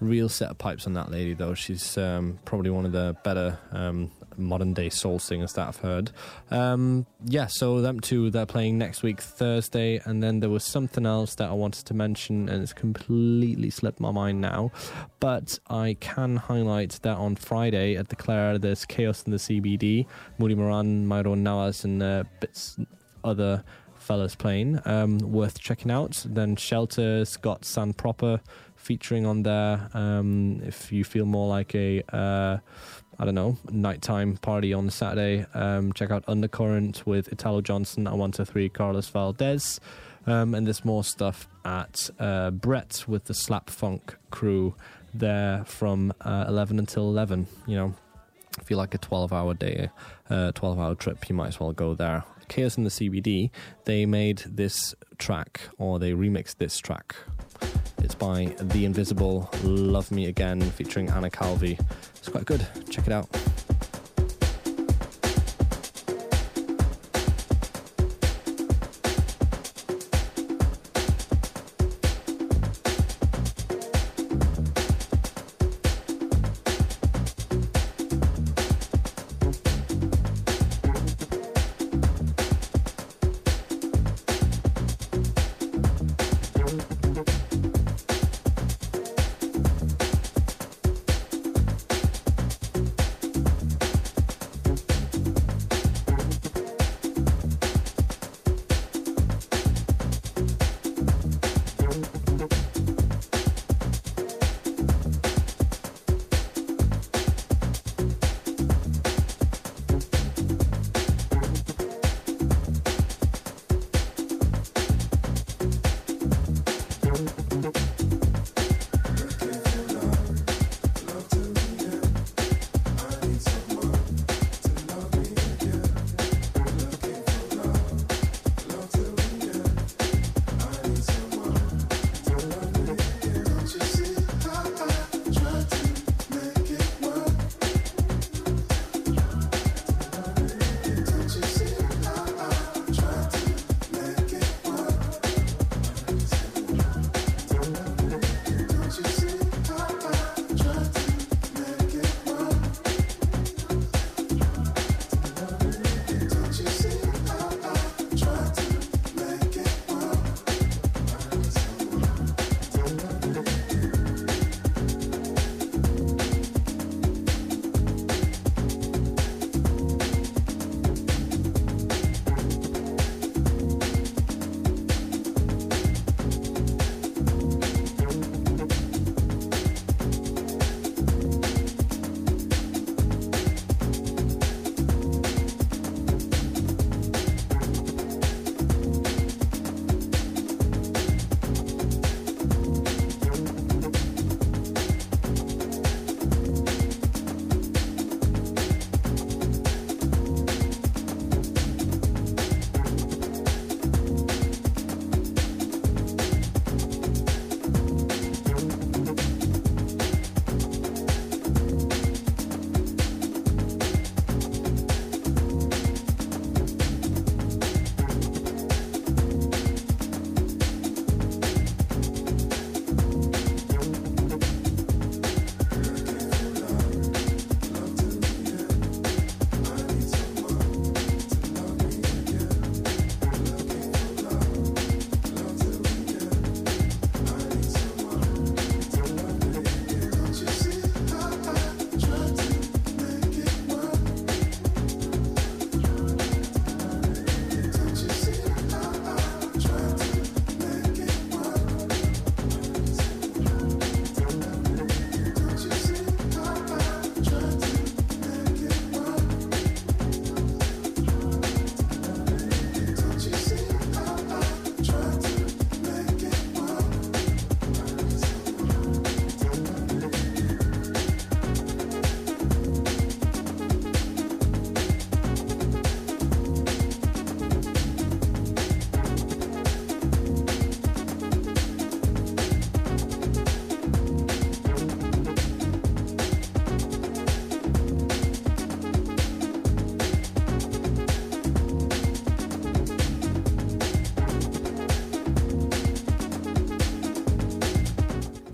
Real 0.00 0.28
set 0.28 0.50
of 0.50 0.58
pipes 0.58 0.86
on 0.86 0.94
that 0.94 1.10
lady, 1.10 1.34
though. 1.34 1.54
She's 1.54 1.98
um, 1.98 2.38
probably 2.44 2.70
one 2.70 2.86
of 2.86 2.92
the 2.92 3.16
better 3.22 3.58
um, 3.72 4.10
modern 4.40 4.72
day 4.72 4.88
soul 4.88 5.18
singers 5.18 5.52
that 5.52 5.68
I've 5.68 5.76
heard. 5.76 6.10
Um, 6.50 7.06
yeah, 7.24 7.46
so 7.46 7.80
them 7.80 8.00
two, 8.00 8.30
they're 8.30 8.46
playing 8.46 8.78
next 8.78 9.02
week, 9.02 9.20
Thursday, 9.20 10.00
and 10.04 10.22
then 10.22 10.40
there 10.40 10.50
was 10.50 10.64
something 10.64 11.06
else 11.06 11.34
that 11.36 11.48
I 11.48 11.52
wanted 11.52 11.86
to 11.86 11.94
mention, 11.94 12.48
and 12.48 12.62
it's 12.62 12.72
completely 12.72 13.70
slipped 13.70 14.00
my 14.00 14.10
mind 14.10 14.40
now. 14.40 14.72
But 15.20 15.58
I 15.68 15.96
can 16.00 16.36
highlight 16.36 16.98
that 17.02 17.16
on 17.16 17.36
Friday 17.36 17.96
at 17.96 18.08
the 18.08 18.16
Claire, 18.16 18.58
there's 18.58 18.84
Chaos 18.84 19.22
in 19.24 19.32
the 19.32 19.38
CBD, 19.38 19.99
Moody 20.38 20.54
Moran, 20.54 21.06
Myron 21.06 21.44
Nawas, 21.44 21.84
and 21.84 22.02
uh, 22.02 22.24
bits 22.40 22.78
other 23.24 23.64
fellas 24.00 24.34
playing. 24.34 24.80
Um, 24.84 25.18
worth 25.18 25.60
checking 25.60 25.90
out. 25.90 26.24
Then 26.26 26.56
Shelter's 26.56 27.36
got 27.36 27.64
San 27.64 27.92
Proper 27.92 28.40
featuring 28.76 29.26
on 29.26 29.42
there. 29.42 29.88
Um, 29.94 30.60
if 30.64 30.90
you 30.90 31.04
feel 31.04 31.26
more 31.26 31.48
like 31.48 31.74
a, 31.74 32.02
uh, 32.12 32.58
I 33.18 33.24
don't 33.24 33.34
know, 33.34 33.58
nighttime 33.70 34.36
party 34.38 34.72
on 34.72 34.90
Saturday, 34.90 35.46
um, 35.54 35.92
check 35.92 36.10
out 36.10 36.24
Undercurrent 36.26 37.06
with 37.06 37.32
Italo 37.32 37.60
Johnson, 37.60 38.06
to 38.32 38.44
Three, 38.44 38.68
Carlos 38.68 39.08
Valdez. 39.08 39.80
Um, 40.26 40.54
and 40.54 40.66
there's 40.66 40.84
more 40.84 41.04
stuff 41.04 41.48
at 41.64 42.10
uh, 42.18 42.50
Bret 42.50 43.04
with 43.06 43.24
the 43.24 43.34
Slap 43.34 43.70
Funk 43.70 44.16
crew 44.30 44.74
there 45.14 45.64
from 45.66 46.12
uh, 46.20 46.44
11 46.48 46.78
until 46.78 47.04
11. 47.08 47.46
You 47.66 47.76
know, 47.76 47.94
if 48.58 48.70
you 48.70 48.76
like 48.76 48.94
a 48.94 48.98
12 48.98 49.32
hour 49.32 49.54
day, 49.54 49.90
uh, 50.28 50.52
12 50.52 50.78
hour 50.78 50.94
trip, 50.94 51.28
you 51.28 51.34
might 51.34 51.48
as 51.48 51.60
well 51.60 51.72
go 51.72 51.94
there. 51.94 52.24
Chaos 52.48 52.76
in 52.76 52.84
the 52.84 52.90
CBD, 52.90 53.50
they 53.84 54.06
made 54.06 54.38
this 54.46 54.94
track, 55.18 55.60
or 55.78 55.98
they 55.98 56.12
remixed 56.12 56.56
this 56.58 56.78
track. 56.78 57.14
It's 57.98 58.14
by 58.14 58.54
The 58.60 58.84
Invisible, 58.84 59.48
Love 59.62 60.10
Me 60.10 60.26
Again, 60.26 60.60
featuring 60.60 61.10
Anna 61.10 61.30
Calvi. 61.30 61.78
It's 62.16 62.28
quite 62.28 62.46
good. 62.46 62.66
Check 62.88 63.06
it 63.06 63.12
out. 63.12 63.28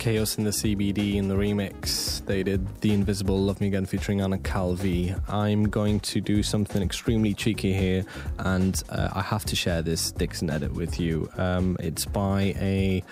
Chaos 0.07 0.38
in 0.38 0.44
the 0.44 0.50
CBD 0.50 1.16
in 1.16 1.26
the 1.26 1.34
remix. 1.34 2.24
They 2.26 2.44
did 2.44 2.64
The 2.80 2.94
Invisible 2.94 3.42
Love 3.42 3.61
Me 3.61 3.66
Again 3.66 3.86
featuring 3.86 4.20
Anna 4.20 4.38
Calvi. 4.38 5.12
I'm 5.26 5.64
going 5.64 5.98
to 5.98 6.20
do 6.20 6.44
something 6.44 6.80
extremely 6.80 7.34
cheeky 7.34 7.72
here, 7.72 8.04
and 8.38 8.80
uh, 8.88 9.09
I 9.12 9.20
have 9.22 9.44
to 9.46 9.57
share 9.57 9.82
this 9.82 10.12
Dixon 10.12 10.48
edit 10.48 10.74
with 10.74 11.00
you. 11.00 11.28
Um, 11.36 11.76
it's 11.80 12.04
by 12.04 12.54
a. 12.61 13.02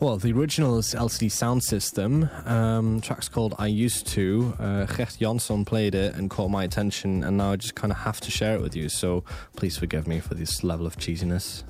Well, 0.00 0.16
the 0.16 0.32
original 0.32 0.80
LCD 0.80 1.30
Soundsystem. 1.30 2.48
Um, 2.48 3.00
track's 3.00 3.28
called 3.28 3.54
I 3.60 3.68
Used 3.68 4.08
to. 4.08 4.56
Uh, 4.58 4.86
Gert 4.86 5.66
played 5.66 5.94
it 5.94 6.16
and 6.16 6.28
caught 6.30 6.50
my 6.50 6.64
attention, 6.64 7.22
and 7.22 7.36
now 7.36 7.52
I 7.52 7.56
just 7.56 7.76
kind 7.76 7.92
of 7.92 7.98
have 7.98 8.20
to 8.22 8.32
share 8.32 8.56
it 8.56 8.60
with 8.60 8.74
you. 8.74 8.88
So 8.88 9.22
please 9.54 9.78
forgive 9.78 10.08
me 10.08 10.18
for 10.18 10.34
this 10.34 10.64
level 10.64 10.84
of 10.84 10.96
cheesiness. 10.96 11.62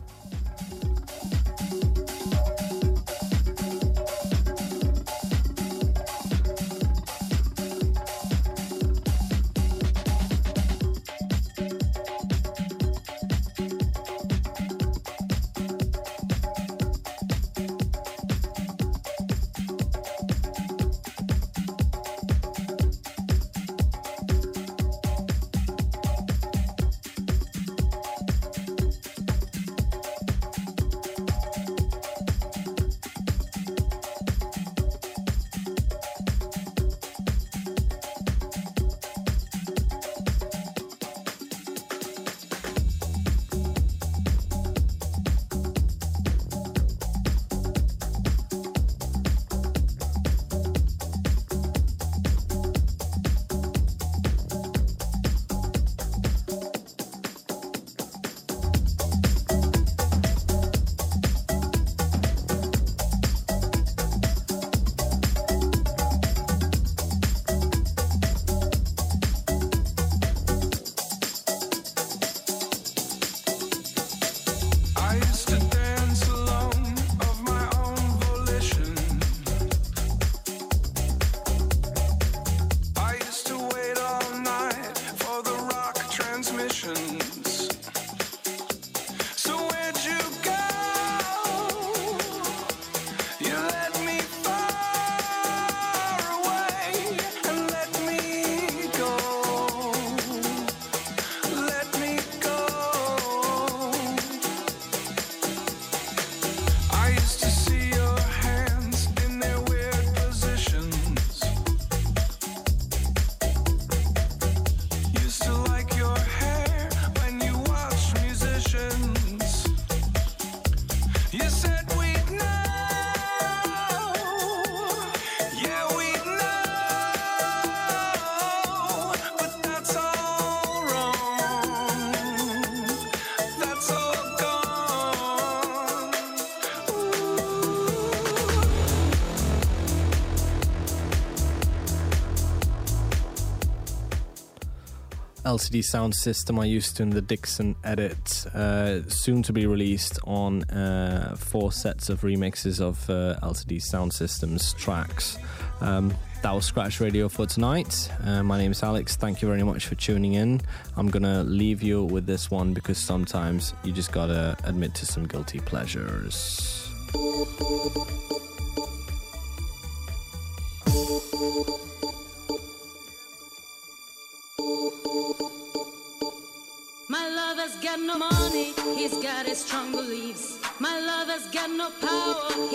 LCD 145.55 145.85
Soundsystem 145.85 146.61
I 146.61 146.65
used 146.65 146.97
to 146.97 147.05
in 147.05 147.11
the 147.11 147.23
Dixon 147.23 147.77
edit, 147.85 148.45
uh, 148.55 149.09
soon 149.09 149.41
to 149.45 149.53
be 149.53 149.67
released 149.67 150.19
on 150.25 150.65
uh, 150.65 151.37
four 151.39 151.71
sets 151.71 152.09
of 152.09 152.23
remixes 152.23 152.81
of 152.81 153.09
uh, 153.09 153.39
LCD 153.41 153.81
sound 153.81 154.13
systems 154.13 154.73
tracks. 154.75 155.39
Um, 155.81 156.13
that 156.43 156.53
was 156.53 156.65
Scratch 156.65 156.99
Radio 156.99 157.29
for 157.29 157.47
tonight. 157.47 158.11
Uh, 158.25 158.43
my 158.43 158.59
name 158.59 158.73
is 158.73 158.83
Alex. 158.83 159.15
Thank 159.15 159.43
you 159.43 159.49
very 159.49 159.63
much 159.63 159.87
for 159.87 159.95
tuning 159.95 160.35
in. 160.35 160.61
I'm 160.97 161.09
gonna 161.09 161.45
leave 161.45 161.85
you 161.85 162.03
with 162.03 162.27
this 162.27 162.51
one 162.51 162.75
because 162.75 162.99
sometimes 162.99 163.75
you 163.85 163.93
just 163.93 164.11
gotta 164.11 164.57
admit 164.65 164.93
to 164.97 165.07
some 165.07 165.25
guilty 165.25 165.61
pleasures. 165.61 166.91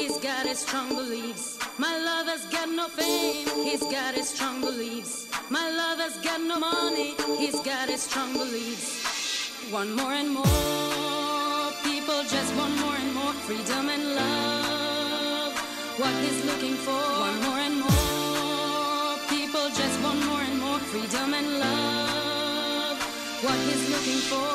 He's 0.09 0.17
got 0.17 0.45
his 0.45 0.59
strong 0.59 0.89
beliefs. 0.89 1.59
My 1.77 1.95
lover's 2.09 2.45
got 2.47 2.69
no 2.69 2.87
fame, 2.87 3.47
he's 3.63 3.83
got 3.83 4.15
his 4.15 4.29
strong 4.29 4.59
beliefs. 4.61 5.27
My 5.49 5.69
lover's 5.69 6.17
got 6.23 6.41
no 6.41 6.59
money, 6.59 7.13
he's 7.37 7.59
got 7.59 7.89
his 7.89 8.01
strong 8.01 8.33
beliefs. 8.33 9.71
One 9.71 9.93
more 9.95 10.13
and 10.13 10.29
more, 10.33 11.71
people 11.83 12.21
just 12.35 12.51
want 12.55 12.75
more 12.79 12.95
and 12.95 13.13
more 13.13 13.33
freedom 13.45 13.89
and 13.89 14.15
love. 14.15 15.53
What 16.01 16.15
he's 16.25 16.43
looking 16.45 16.75
for, 16.85 17.03
one 17.27 17.39
more 17.45 17.59
and 17.67 17.77
more, 17.87 19.11
people 19.35 19.67
just 19.81 19.97
want 20.01 20.25
more 20.25 20.41
and 20.41 20.59
more 20.59 20.79
freedom 20.91 21.33
and 21.39 21.49
love. 21.59 22.97
What 23.45 23.59
he's 23.67 23.85
looking 23.93 24.21
for, 24.31 24.53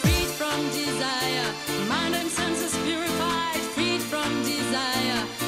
freed 0.00 0.30
from 0.40 0.58
desire, 0.70 1.48
mind 1.88 2.14
and 2.14 2.30
senses 2.30 2.80
desire. 4.70 5.39